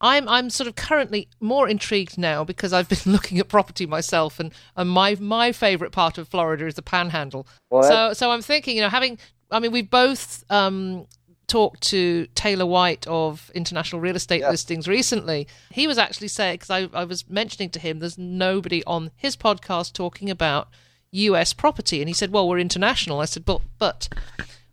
[0.00, 4.38] I'm I'm sort of currently more intrigued now because I've been looking at property myself,
[4.38, 7.46] and, and my my favourite part of Florida is the Panhandle.
[7.68, 7.84] What?
[7.84, 9.18] So so I'm thinking, you know, having
[9.50, 11.06] I mean, we've both um,
[11.46, 14.42] talked to Taylor White of International Real Estate.
[14.42, 15.46] Listings recently.
[15.70, 19.36] He was actually saying because I I was mentioning to him, there's nobody on his
[19.36, 20.68] podcast talking about
[21.12, 21.52] U.S.
[21.52, 23.20] property, and he said, well, we're international.
[23.20, 24.08] I said, but but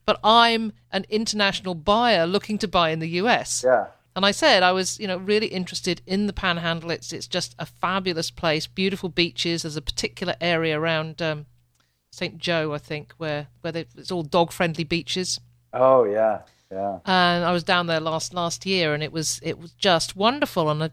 [0.05, 3.63] but I'm an international buyer looking to buy in the U.S.
[3.65, 3.87] Yeah.
[4.15, 6.91] And I said I was, you know, really interested in the Panhandle.
[6.91, 9.63] It's it's just a fabulous place, beautiful beaches.
[9.63, 11.47] There's a particular area around um,
[12.11, 12.37] St.
[12.37, 15.39] Joe, I think, where where they, it's all dog friendly beaches.
[15.73, 16.99] Oh yeah, yeah.
[17.05, 20.69] And I was down there last last year, and it was it was just wonderful.
[20.69, 20.89] And uh,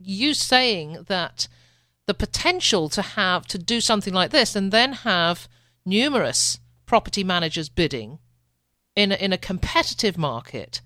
[0.00, 1.46] you saying that
[2.06, 5.48] the potential to have to do something like this, and then have
[5.86, 8.18] numerous property managers bidding
[8.96, 10.80] in a, in a competitive market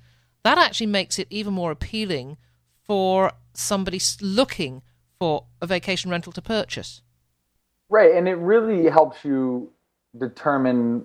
[0.45, 2.37] that actually makes it even more appealing
[2.85, 4.83] for somebody looking
[5.19, 7.03] for a vacation rental to purchase.
[7.89, 9.71] Right, and it really helps you
[10.17, 11.05] determine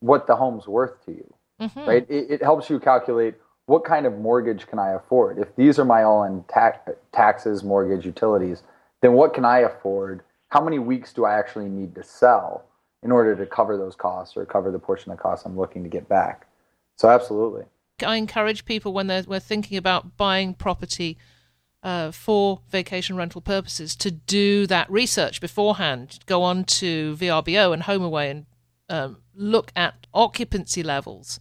[0.00, 1.34] what the home's worth to you.
[1.60, 1.88] Mm-hmm.
[1.88, 3.34] Right, it, it, helps you calculate
[3.66, 5.38] what kind of mortgage can I afford.
[5.38, 6.80] If these are my all-in ta-
[7.12, 8.64] taxes, mortgage, utilities,
[9.00, 10.22] then what can I afford?
[10.48, 12.64] How many weeks do I actually need to sell
[13.02, 15.88] in order to cover those costs or cover the portion of costs I'm looking to
[15.88, 16.46] get back?
[16.96, 17.64] So, absolutely.
[18.02, 21.18] I encourage people when they're, thinking about buying property
[21.82, 26.18] uh, for vacation rental purposes to do that research beforehand.
[26.26, 28.46] Go on to VRBO and HomeAway and
[28.88, 31.40] um, look at occupancy levels.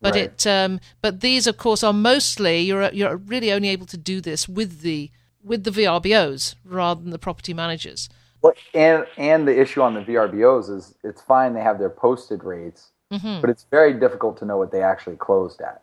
[0.00, 0.24] But right.
[0.24, 4.20] it, um, but these, of course, are mostly you're you're really only able to do
[4.20, 5.10] this with the
[5.42, 8.08] with the VRBOs rather than the property managers.
[8.40, 12.44] Well, and and the issue on the VRBOs is it's fine they have their posted
[12.44, 13.40] rates, mm-hmm.
[13.40, 15.82] but it's very difficult to know what they actually closed at.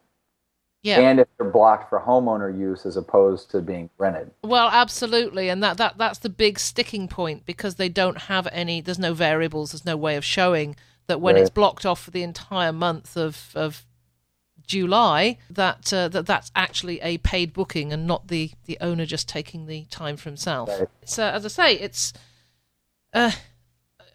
[0.83, 0.99] Yeah.
[0.99, 4.29] And if they're blocked for homeowner use as opposed to being rented.
[4.43, 5.49] Well, absolutely.
[5.49, 9.15] And that, that that's the big sticking point because they don't have any there's no
[9.15, 10.75] variables, there's no way of showing
[11.07, 11.41] that when right.
[11.41, 13.83] it's blocked off for the entire month of, of
[14.67, 19.29] July, that uh, that that's actually a paid booking and not the, the owner just
[19.29, 20.69] taking the time for himself.
[20.69, 20.87] Right.
[21.05, 22.13] So, as I say, it's
[23.13, 23.31] uh,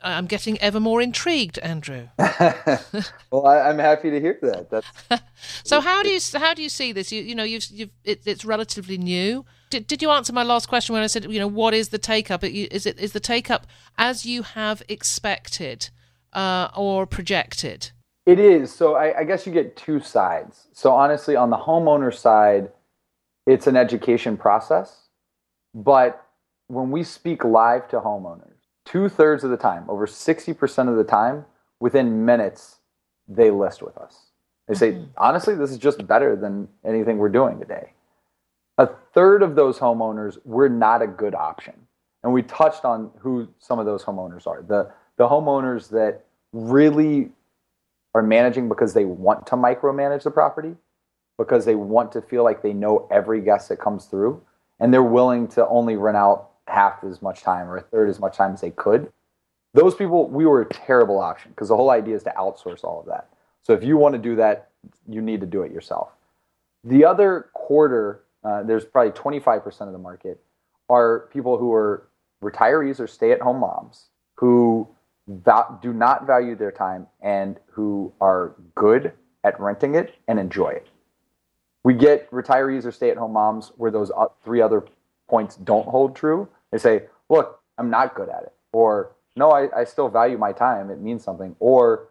[0.03, 2.09] I'm getting ever more intrigued, Andrew.
[2.19, 4.71] well, I, am happy to hear that.
[4.71, 5.23] That's,
[5.65, 7.13] so how do you how do you see this?
[7.13, 9.45] You you know you've, you've it, it's relatively new.
[9.69, 11.99] Did, did you answer my last question when I said you know what is the
[11.99, 12.43] take up?
[12.43, 13.67] Is it is the take up
[13.99, 15.91] as you have expected
[16.33, 17.91] uh, or projected?
[18.27, 18.73] It is.
[18.73, 20.69] So I, I guess you get two sides.
[20.73, 22.71] So honestly, on the homeowner side,
[23.47, 25.09] it's an education process,
[25.75, 26.27] but
[26.69, 31.05] when we speak live to homeowners two thirds of the time, over 60% of the
[31.05, 31.45] time,
[31.79, 32.79] within minutes,
[33.29, 34.27] they list with us.
[34.69, 35.11] They say, mm-hmm.
[35.17, 37.93] honestly, this is just better than anything we're doing today.
[38.79, 41.75] A third of those homeowners, we're not a good option.
[42.23, 44.63] And we touched on who some of those homeowners are.
[44.63, 47.31] The, the homeowners that really
[48.15, 50.77] are managing because they want to micromanage the property,
[51.39, 54.43] because they want to feel like they know every guest that comes through,
[54.79, 58.19] and they're willing to only rent out half as much time or a third as
[58.19, 59.13] much time as they could.
[59.75, 63.01] Those people, we were a terrible option because the whole idea is to outsource all
[63.01, 63.29] of that.
[63.63, 64.71] So if you want to do that,
[65.09, 66.11] you need to do it yourself.
[66.85, 70.41] The other quarter, uh, there's probably 25% of the market,
[70.89, 72.09] are people who are
[72.43, 74.89] retirees or stay at home moms who
[75.83, 79.13] do not value their time and who are good
[79.45, 80.89] at renting it and enjoy it.
[81.85, 84.11] We get retirees or stay at home moms where those
[84.45, 84.85] three other
[85.31, 86.49] points don't hold true.
[86.71, 88.53] They say, look, I'm not good at it.
[88.73, 90.91] Or, no, I, I still value my time.
[90.91, 91.57] It means something.
[91.61, 92.09] Or,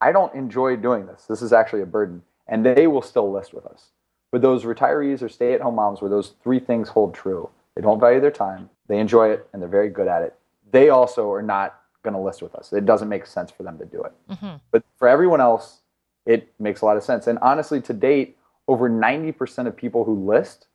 [0.00, 1.26] I don't enjoy doing this.
[1.28, 2.22] This is actually a burden.
[2.48, 3.90] And they will still list with us.
[4.32, 7.82] But those retirees or stay at home moms where those three things hold true, they
[7.82, 10.34] don't value their time, they enjoy it, and they're very good at it,
[10.70, 12.72] they also are not going to list with us.
[12.72, 14.12] It doesn't make sense for them to do it.
[14.30, 14.56] Mm-hmm.
[14.70, 15.82] But for everyone else,
[16.26, 17.26] it makes a lot of sense.
[17.26, 20.66] And honestly, to date, over 90% of people who list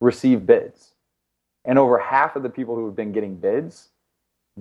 [0.00, 0.92] receive bids.
[1.68, 3.90] And over half of the people who have been getting bids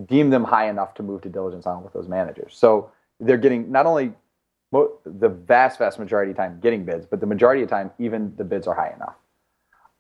[0.05, 2.55] deem them high enough to move to diligence on with those managers.
[2.55, 4.11] So they're getting not only
[4.71, 8.43] the vast, vast majority of time getting bids, but the majority of time, even the
[8.43, 9.15] bids are high enough.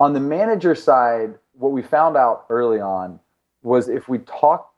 [0.01, 3.19] On the manager side, what we found out early on
[3.63, 4.73] was if we talk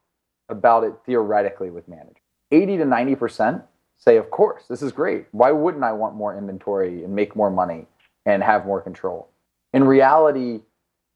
[0.50, 2.15] about it theoretically with managers,
[2.52, 3.63] 80 to 90%
[3.98, 5.26] say, of course, this is great.
[5.32, 7.88] Why wouldn't I want more inventory and make more money
[8.28, 9.30] and have more control?
[9.74, 10.62] In reality,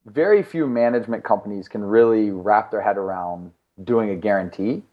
[0.06, 3.52] very few management companies can really wrap their head around
[3.84, 4.84] doing a guarantee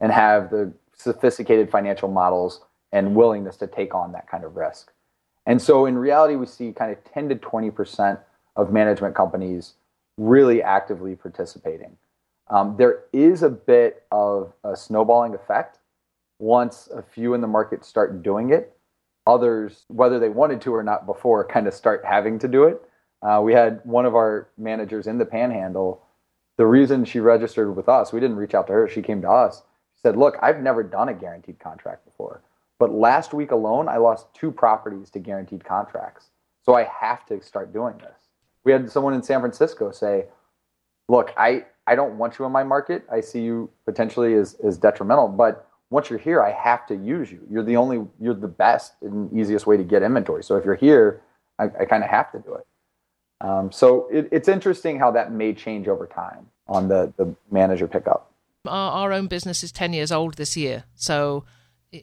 [0.00, 2.60] and have the sophisticated financial models
[2.92, 4.92] and willingness to take on that kind of risk.
[5.46, 8.18] And so in reality, we see kind of 10 to 20%
[8.56, 9.74] of management companies
[10.16, 11.96] really actively participating.
[12.48, 15.78] Um, there is a bit of a snowballing effect
[16.38, 18.76] once a few in the market start doing it.
[19.26, 22.82] Others, whether they wanted to or not before, kind of start having to do it.
[23.22, 26.02] Uh, we had one of our managers in the panhandle.
[26.56, 29.30] The reason she registered with us, we didn't reach out to her, she came to
[29.30, 29.62] us.
[29.96, 32.42] She said, Look, I've never done a guaranteed contract before.
[32.78, 36.30] But last week alone, I lost two properties to guaranteed contracts.
[36.62, 38.28] So I have to start doing this.
[38.64, 40.26] We had someone in San Francisco say,
[41.08, 43.04] Look, I, I don't want you in my market.
[43.10, 47.32] I see you potentially as, as detrimental, but once you're here, I have to use
[47.32, 47.40] you.
[47.50, 50.44] You're the only, you're the best and easiest way to get inventory.
[50.44, 51.20] So if you're here,
[51.58, 52.66] I, I kind of have to do it.
[53.40, 57.86] Um, so it, it's interesting how that may change over time on the, the manager
[57.86, 58.30] pickup.
[58.66, 60.84] Our, our own business is 10 years old this year.
[60.94, 61.44] So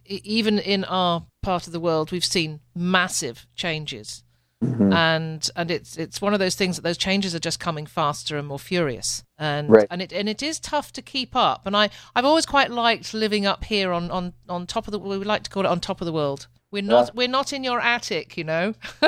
[0.06, 4.23] even in our part of the world, we've seen massive changes.
[4.63, 4.91] Mm-hmm.
[4.91, 8.39] And and it's it's one of those things that those changes are just coming faster
[8.39, 9.86] and more furious, and right.
[9.91, 11.67] and it and it is tough to keep up.
[11.67, 14.97] And I I've always quite liked living up here on on on top of the
[14.97, 16.47] we like to call it on top of the world.
[16.72, 17.12] We're not yeah.
[17.16, 18.74] we're not in your attic, you know.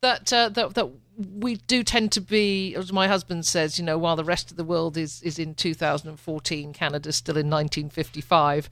[0.00, 3.98] that uh, that that we do tend to be, as my husband says, you know,
[3.98, 8.70] while the rest of the world is is in 2014, Canada's still in 1955.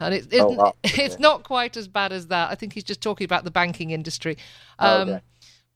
[0.00, 0.74] And it, oh, wow.
[0.84, 2.50] it's not quite as bad as that.
[2.50, 4.36] I think he's just talking about the banking industry.
[4.78, 5.20] Oh, um, okay.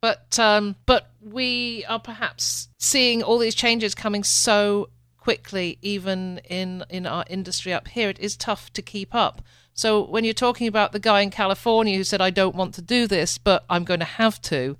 [0.00, 4.90] But um, but we are perhaps seeing all these changes coming so
[5.28, 8.08] quickly, even in in our industry up here.
[8.08, 9.42] It is tough to keep up.
[9.74, 12.80] So when you're talking about the guy in California who said, "I don't want to
[12.96, 14.78] do this, but I'm going to have to,"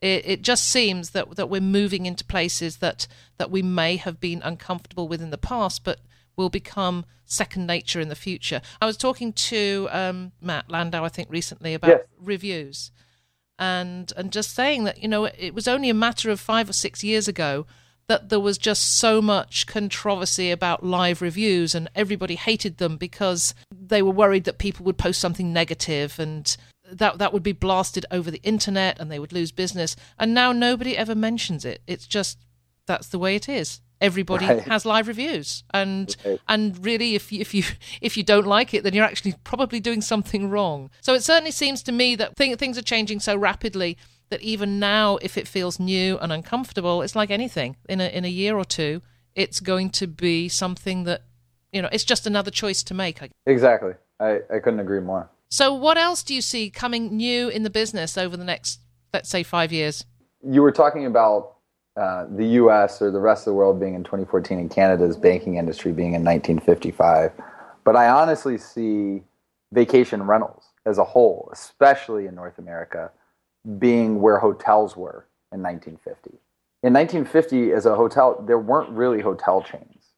[0.00, 3.08] it, it just seems that that we're moving into places that
[3.38, 5.98] that we may have been uncomfortable with in the past, but
[6.36, 8.60] will become second nature in the future.
[8.80, 12.00] I was talking to um, Matt Landau, I think, recently about yes.
[12.22, 12.92] reviews,
[13.58, 16.72] and and just saying that you know it was only a matter of five or
[16.84, 17.66] six years ago
[18.08, 23.54] that there was just so much controversy about live reviews and everybody hated them because
[23.70, 26.56] they were worried that people would post something negative and
[26.90, 29.94] that that would be blasted over the internet and they would lose business.
[30.18, 31.82] And now nobody ever mentions it.
[31.86, 32.38] It's just
[32.86, 33.82] that's the way it is.
[34.00, 34.60] Everybody right.
[34.62, 35.64] has live reviews.
[35.74, 36.40] And right.
[36.48, 37.62] and really if you, if you
[38.00, 40.90] if you don't like it then you're actually probably doing something wrong.
[41.02, 43.98] So it certainly seems to me that th- things are changing so rapidly
[44.30, 47.76] that even now, if it feels new and uncomfortable, it's like anything.
[47.88, 49.02] In a in a year or two,
[49.34, 51.22] it's going to be something that
[51.72, 51.88] you know.
[51.92, 53.20] It's just another choice to make.
[53.46, 53.94] Exactly.
[54.20, 55.30] I, I couldn't agree more.
[55.50, 58.80] So, what else do you see coming new in the business over the next,
[59.14, 60.04] let's say, five years?
[60.42, 61.54] You were talking about
[61.96, 63.00] uh, the U.S.
[63.00, 66.22] or the rest of the world being in 2014 and Canada's banking industry being in
[66.22, 67.32] 1955,
[67.82, 69.22] but I honestly see
[69.72, 73.10] vacation rentals as a whole, especially in North America,
[73.78, 76.38] being where hotels were in 1950.
[76.82, 80.12] In 1950, as a hotel, there weren't really hotel chains.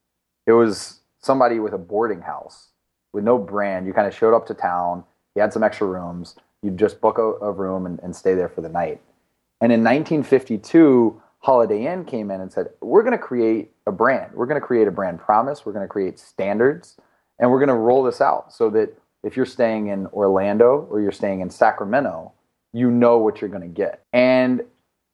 [0.46, 2.68] It was somebody with a boarding house
[3.12, 3.86] with no brand.
[3.86, 5.04] You kind of showed up to town.
[5.34, 6.36] You had some extra rooms.
[6.62, 9.00] You'd just book a, a room and, and stay there for the night.
[9.60, 14.32] And in 1952, Holiday Inn came in and said, We're going to create a brand.
[14.34, 15.64] We're going to create a brand promise.
[15.64, 16.96] We're going to create standards.
[17.38, 21.00] And we're going to roll this out so that if you're staying in Orlando or
[21.00, 22.32] you're staying in Sacramento,
[22.72, 24.04] you know what you're going to get.
[24.12, 24.62] And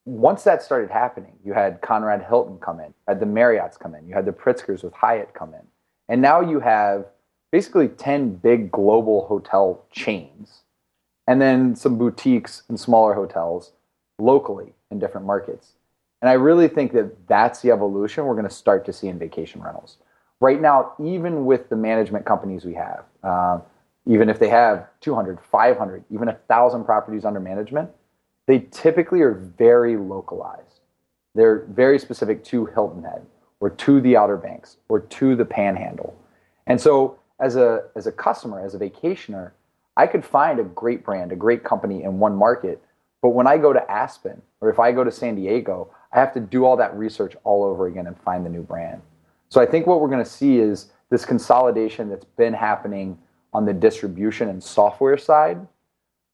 [0.05, 4.07] once that started happening, you had Conrad Hilton come in, had the Marriotts come in,
[4.07, 5.67] you had the Pritzkers with Hyatt come in.
[6.09, 7.07] And now you have
[7.51, 10.63] basically 10 big global hotel chains
[11.27, 13.73] and then some boutiques and smaller hotels
[14.19, 15.73] locally in different markets.
[16.23, 19.19] And I really think that that's the evolution we're going to start to see in
[19.19, 19.99] vacation rentals.
[20.41, 23.59] Right now, even with the management companies we have, uh,
[24.07, 27.91] even if they have 200, 500, even 1,000 properties under management,
[28.47, 30.81] they typically are very localized.
[31.35, 33.27] They're very specific to Hilton Head
[33.61, 36.17] or to the Outer Banks or to the Panhandle.
[36.67, 39.51] And so, as a, as a customer, as a vacationer,
[39.97, 42.83] I could find a great brand, a great company in one market.
[43.21, 46.33] But when I go to Aspen or if I go to San Diego, I have
[46.35, 49.03] to do all that research all over again and find the new brand.
[49.49, 53.19] So I think what we're going to see is this consolidation that's been happening
[53.57, 55.67] on the distribution and software side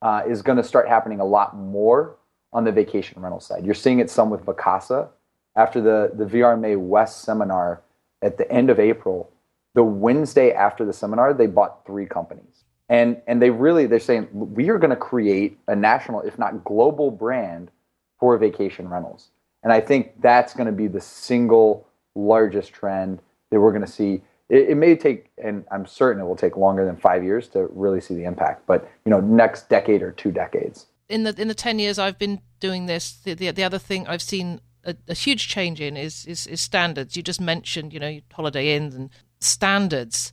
[0.03, 2.17] uh, is going to start happening a lot more
[2.53, 3.65] on the vacation rental side.
[3.65, 5.09] You're seeing it some with Vacasa.
[5.55, 7.81] After the, the VRMA West seminar
[8.23, 9.31] at the end of April,
[9.75, 12.65] the Wednesday after the seminar, they bought three companies.
[12.89, 16.65] And, and they really, they're saying, we are going to create a national, if not
[16.65, 17.71] global brand
[18.19, 19.29] for vacation rentals.
[19.63, 23.21] And I think that's going to be the single largest trend
[23.51, 26.59] that we're going to see it, it, may take, and I'm certain it will take
[26.59, 28.67] longer than five years to really see the impact.
[28.67, 30.87] But you know, next decade or two decades.
[31.09, 34.07] In the in the ten years I've been doing this, the the, the other thing
[34.07, 37.17] I've seen a, a, huge change in is, is is standards.
[37.17, 39.09] You just mentioned, you know, Holiday Inns and
[39.41, 40.33] standards.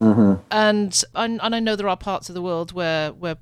[0.00, 0.42] Mm-hmm.
[0.50, 3.36] And and I know there are parts of the world where where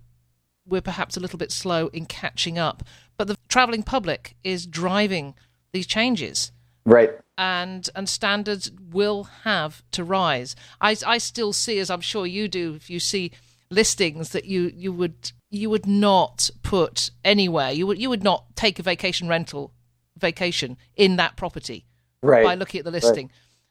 [0.67, 2.83] we're perhaps a little bit slow in catching up,
[3.19, 5.35] but the traveling public is driving
[5.73, 6.51] these changes.
[6.85, 10.55] Right and and standards will have to rise.
[10.81, 13.33] I I still see, as I'm sure you do, if you see
[13.71, 17.73] listings that you you would you would not put anywhere.
[17.73, 19.73] You would you would not take a vacation rental
[20.17, 21.87] vacation in that property
[22.23, 22.45] right.
[22.45, 23.31] by looking at the listing,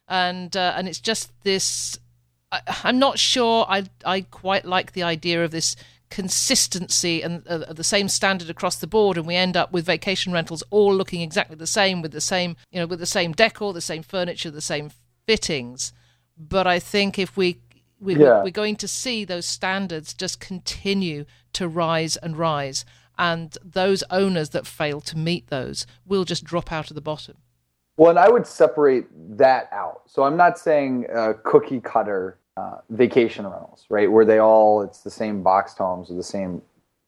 [0.09, 0.17] right.
[0.17, 1.97] and uh, and it's just this.
[2.51, 3.65] I, I'm not sure.
[3.67, 5.75] I I quite like the idea of this
[6.13, 10.31] consistency and uh, the same standard across the board and we end up with vacation
[10.31, 13.73] rentals all looking exactly the same with the same you know with the same decor
[13.73, 14.91] the same furniture the same
[15.25, 15.91] fittings.
[16.37, 17.57] But i think if we,
[17.99, 18.43] we yeah.
[18.43, 22.85] we're going to see those standards just continue to rise and rise
[23.17, 27.37] and those owners that fail to meet those will just drop out of the bottom.
[27.97, 29.07] Well and i would separate
[29.39, 30.03] that out.
[30.05, 34.11] So i'm not saying uh, cookie cutter uh, vacation rentals, right?
[34.11, 36.61] Where they all, it's the same boxed homes with the same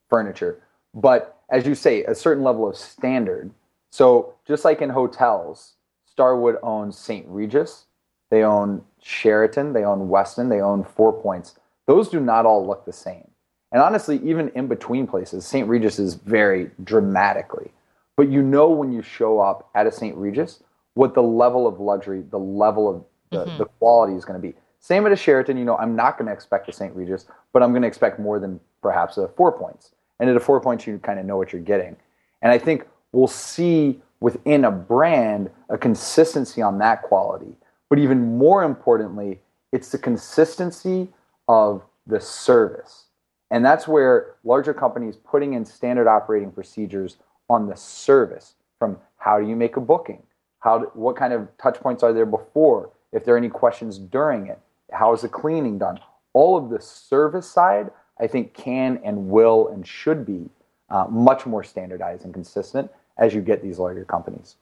[0.09, 0.61] furniture.
[0.93, 3.51] But as you say, a certain level of standard.
[3.91, 5.73] So just like in hotels,
[6.05, 7.25] Starwood owns St.
[7.27, 7.85] Regis,
[8.31, 11.55] they own Sheraton, they own Westin, they own Four Points.
[11.85, 13.29] Those do not all look the same.
[13.71, 15.67] And honestly, even in between places, St.
[15.67, 17.71] Regis is very dramatically.
[18.15, 20.15] But you know when you show up at a St.
[20.15, 23.57] Regis what the level of luxury, the level of the, mm-hmm.
[23.57, 24.55] the quality is going to be.
[24.85, 26.95] Same at a Sheraton, you know, I'm not going to expect a St.
[26.95, 29.95] Regis, but I'm going to expect more than perhaps a four points.
[30.19, 31.95] And at a four points, you kind of know what you're getting.
[32.43, 37.57] And I think we'll see within a brand a consistency on that quality.
[37.89, 39.39] But even more importantly,
[39.71, 41.09] it's the consistency
[41.47, 43.05] of the service.
[43.49, 47.17] And that's where larger companies putting in standard operating procedures
[47.49, 50.21] on the service from how do you make a booking?
[50.59, 52.91] How do, what kind of touch points are there before?
[53.11, 54.59] If there are any questions during it,
[54.91, 55.99] how is the cleaning done?
[56.33, 60.49] All of the service side, I think, can and will and should be
[60.89, 64.55] uh, much more standardized and consistent as you get these larger companies.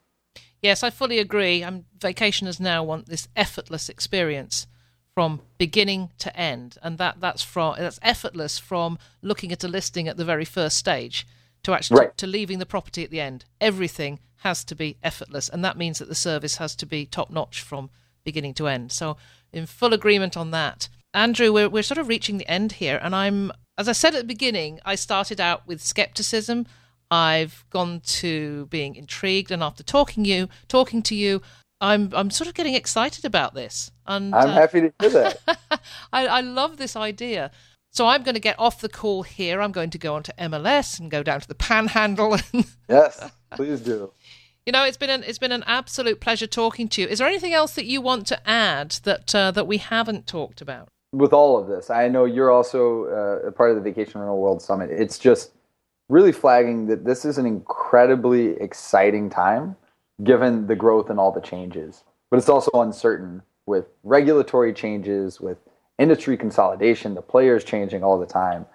[0.62, 1.62] Yes, I fully agree.
[1.62, 4.66] I'm, vacationers now want this effortless experience
[5.14, 10.08] from beginning to end, and that that's from that's effortless from looking at a listing
[10.08, 11.26] at the very first stage
[11.62, 12.16] to actually right.
[12.16, 13.44] to leaving the property at the end.
[13.60, 17.30] Everything has to be effortless, and that means that the service has to be top
[17.30, 17.90] notch from
[18.24, 18.90] beginning to end.
[18.90, 19.16] So
[19.54, 20.88] in full agreement on that.
[21.12, 22.98] Andrew, we're, we're sort of reaching the end here.
[23.02, 26.66] And I'm, as I said at the beginning, I started out with skepticism.
[27.10, 29.50] I've gone to being intrigued.
[29.50, 31.40] And after talking you, talking to you,
[31.80, 33.92] I'm, I'm sort of getting excited about this.
[34.06, 35.58] And I'm uh, happy to hear that.
[36.12, 37.50] I, I love this idea.
[37.90, 39.62] So I'm going to get off the call here.
[39.62, 42.38] I'm going to go on to MLS and go down to the Panhandle.
[42.88, 44.10] yes, please do.
[44.66, 47.08] You know, it's been an it's been an absolute pleasure talking to you.
[47.08, 50.60] Is there anything else that you want to add that uh, that we haven't talked
[50.60, 50.88] about?
[51.14, 54.40] with all of this, I know you're also uh, a part of the Vacation Rental
[54.40, 54.90] World Summit.
[54.90, 55.52] It's just
[56.08, 59.76] really flagging that this is an incredibly exciting time
[60.22, 62.02] given the growth and all the changes.
[62.30, 65.58] But it's also uncertain with regulatory changes, with
[65.98, 68.66] industry consolidation, the players changing all the time.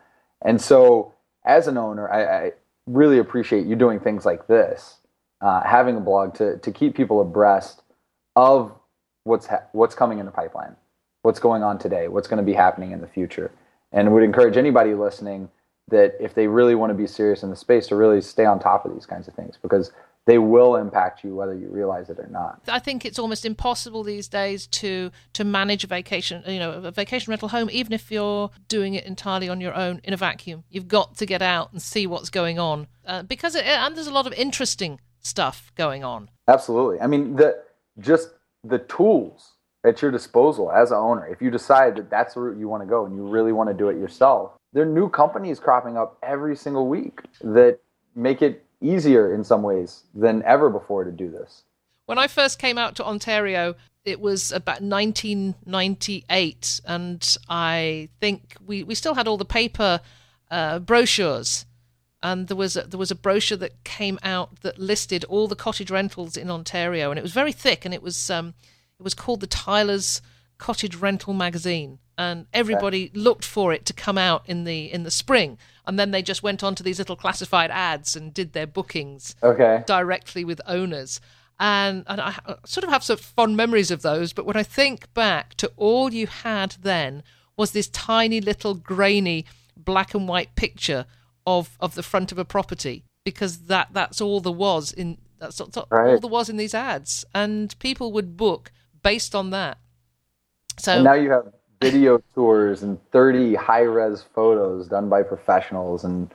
[0.42, 1.14] And so,
[1.46, 2.52] as an owner, I, I
[2.88, 4.99] really appreciate you doing things like this,
[5.42, 7.82] uh, having a blog to, to keep people abreast
[8.36, 8.74] of
[9.24, 10.76] what's, ha- what's coming in the pipeline,
[11.22, 13.52] what's going on today, what's going to be happening in the future.
[13.92, 15.50] And would encourage anybody listening
[15.90, 18.60] that if they really want to be serious in the space to really stay on
[18.60, 19.92] top of these kinds of things because
[20.26, 22.62] they will impact you whether you realize it or not.
[22.68, 26.92] I think it's almost impossible these days to to manage a vacation, you know, a
[26.92, 30.66] vacation rental home even if you're doing it entirely on your own in a vacuum.
[30.70, 34.08] You've got to get out and see what's going on uh, because it, and there's
[34.08, 36.30] a lot of interesting stuff going on.
[36.48, 37.00] Absolutely.
[37.00, 37.64] I mean, the
[38.00, 38.30] just
[38.64, 39.54] the tools
[39.86, 41.26] at your disposal as an owner.
[41.28, 43.70] If you decide that that's the route you want to go and you really want
[43.70, 47.80] to do it yourself, there are new companies cropping up every single week that
[48.16, 51.64] make it easier in some ways than ever before to do this.
[52.06, 58.84] When I first came out to Ontario, it was about 1998, and I think we,
[58.84, 60.02] we still had all the paper
[60.50, 61.66] uh, brochures.
[62.22, 65.56] And there was a, there was a brochure that came out that listed all the
[65.56, 68.54] cottage rentals in Ontario, and it was very thick, and it was um,
[69.00, 70.22] it was called the Tyler's
[70.58, 75.12] Cottage Rental Magazine, and everybody looked for it to come out in the in the
[75.12, 75.58] spring.
[75.88, 79.36] And then they just went on to these little classified ads and did their bookings
[79.42, 79.84] okay.
[79.88, 81.20] directly with owners.
[81.60, 85.14] And and I sort of have some fond memories of those but when I think
[85.14, 87.24] back to all you had then
[87.58, 89.46] was this tiny little grainy
[89.76, 91.06] black and white picture
[91.58, 95.60] of of the front of a property because that that's all there was in that's
[95.60, 96.12] all, right.
[96.12, 98.72] all there was in these ads and people would book
[99.02, 99.78] based on that
[100.78, 106.04] so and now you have video tours and 30 high res photos done by professionals
[106.04, 106.34] and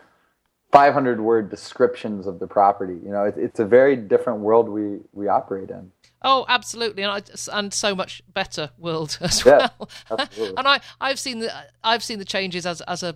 [0.74, 2.98] 500 word descriptions of the property.
[3.04, 5.92] You know, it, it's a very different world we, we operate in.
[6.20, 9.88] Oh, absolutely, and, I, and so much better world as yeah, well.
[10.56, 11.52] and I, I've seen the
[11.84, 13.14] I've seen the changes as as a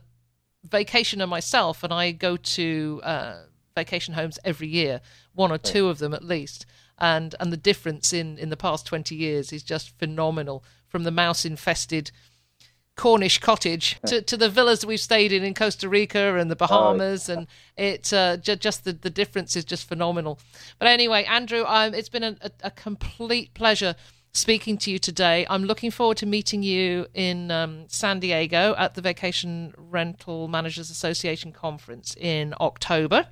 [0.67, 3.43] vacationer myself, and I go to uh,
[3.77, 5.01] vacation homes every year,
[5.35, 6.67] one or two of them at least,
[6.99, 10.65] and and the difference in in the past twenty years is just phenomenal.
[10.89, 12.11] From the mouse infested
[12.99, 17.29] Cornish cottage to, to the villas we've stayed in in Costa Rica and the Bahamas,
[17.29, 17.47] and
[17.77, 20.41] it uh, j- just the, the difference is just phenomenal.
[20.81, 23.95] But anyway, Andrew, um, it's been a, a, complete pleasure
[24.33, 25.47] speaking to you today.
[25.51, 30.91] I'm looking forward to meeting you in um, San Diego at the Vacation Rental Managers
[30.91, 33.29] Association conference in October.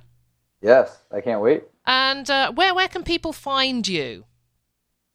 [0.61, 1.63] Yes, I can't wait.
[1.85, 4.25] And uh, where where can people find you?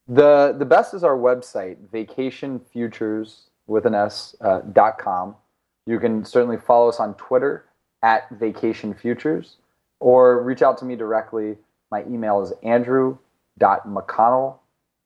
[0.08, 5.36] The the best is our website, Vacation Futures with an S uh, dot com.
[5.86, 7.66] You can certainly follow us on Twitter
[8.02, 9.56] at Vacation Futures,
[10.00, 11.56] or reach out to me directly.
[11.90, 14.58] My email is andrew.mcconnell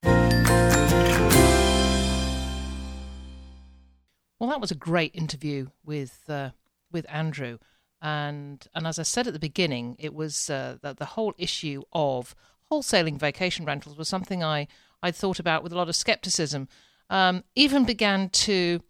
[4.40, 6.50] Well, that was a great interview with uh,
[6.90, 7.58] with Andrew,
[8.02, 11.82] and and as I said at the beginning, it was uh, the, the whole issue
[11.92, 12.34] of
[12.72, 14.66] wholesaling vacation rentals was something I
[15.00, 16.66] I'd thought about with a lot of skepticism.
[17.08, 18.80] Um, even began to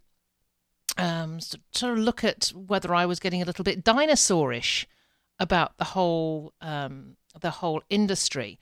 [0.97, 4.87] um, sort of look at whether I was getting a little bit dinosaurish
[5.39, 8.57] about the whole um, the whole industry,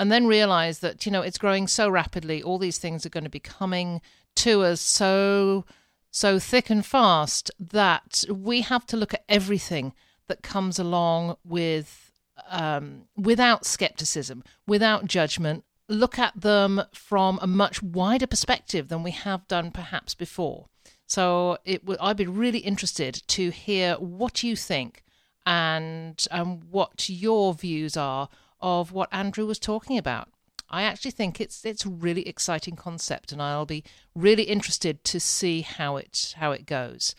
[0.00, 2.42] and then realize that you know it's growing so rapidly.
[2.42, 4.00] All these things are going to be coming
[4.36, 5.64] to us so
[6.10, 9.92] so thick and fast that we have to look at everything
[10.28, 12.12] that comes along with
[12.50, 19.10] um, without skepticism, without judgment, look at them from a much wider perspective than we
[19.10, 20.66] have done perhaps before.
[21.06, 25.02] So it w- I'd be really interested to hear what you think
[25.46, 28.28] and um, what your views are
[28.60, 30.28] of what Andrew was talking about.
[30.70, 33.84] I actually think it's it's a really exciting concept, and I'll be
[34.14, 37.14] really interested to see how it how it goes.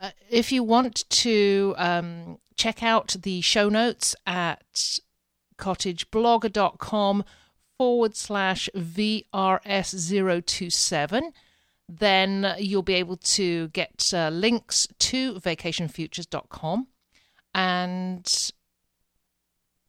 [0.00, 5.00] Uh, if you want to um, check out the show notes at
[5.58, 7.24] cottageblogger.com
[7.78, 11.32] forward slash VRS027.
[11.88, 16.86] Then you'll be able to get uh, links to vacationfutures.com
[17.54, 18.52] and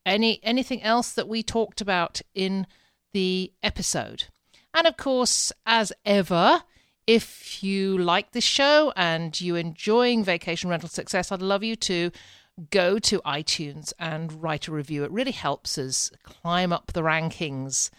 [0.06, 2.68] any anything else that we talked about in
[3.14, 4.26] the episode.
[4.74, 6.64] And of course, as ever,
[7.06, 12.12] if you like this show and you're enjoying Vacation Rental Success, I'd love you to
[12.70, 15.04] go to iTunes and write a review.
[15.04, 17.90] It really helps us climb up the rankings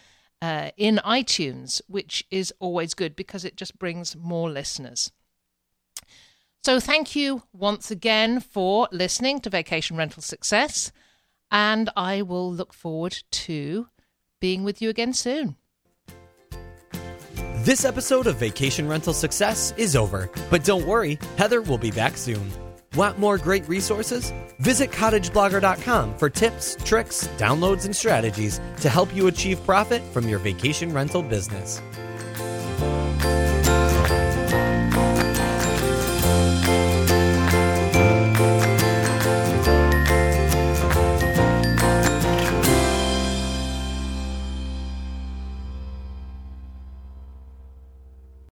[0.41, 5.11] uh, in iTunes, which is always good because it just brings more listeners.
[6.63, 10.91] So, thank you once again for listening to Vacation Rental Success,
[11.51, 13.87] and I will look forward to
[14.39, 15.55] being with you again soon.
[17.59, 22.15] This episode of Vacation Rental Success is over, but don't worry, Heather will be back
[22.15, 22.51] soon.
[22.95, 24.31] Want more great resources?
[24.59, 30.39] Visit cottageblogger.com for tips, tricks, downloads, and strategies to help you achieve profit from your
[30.39, 31.81] vacation rental business.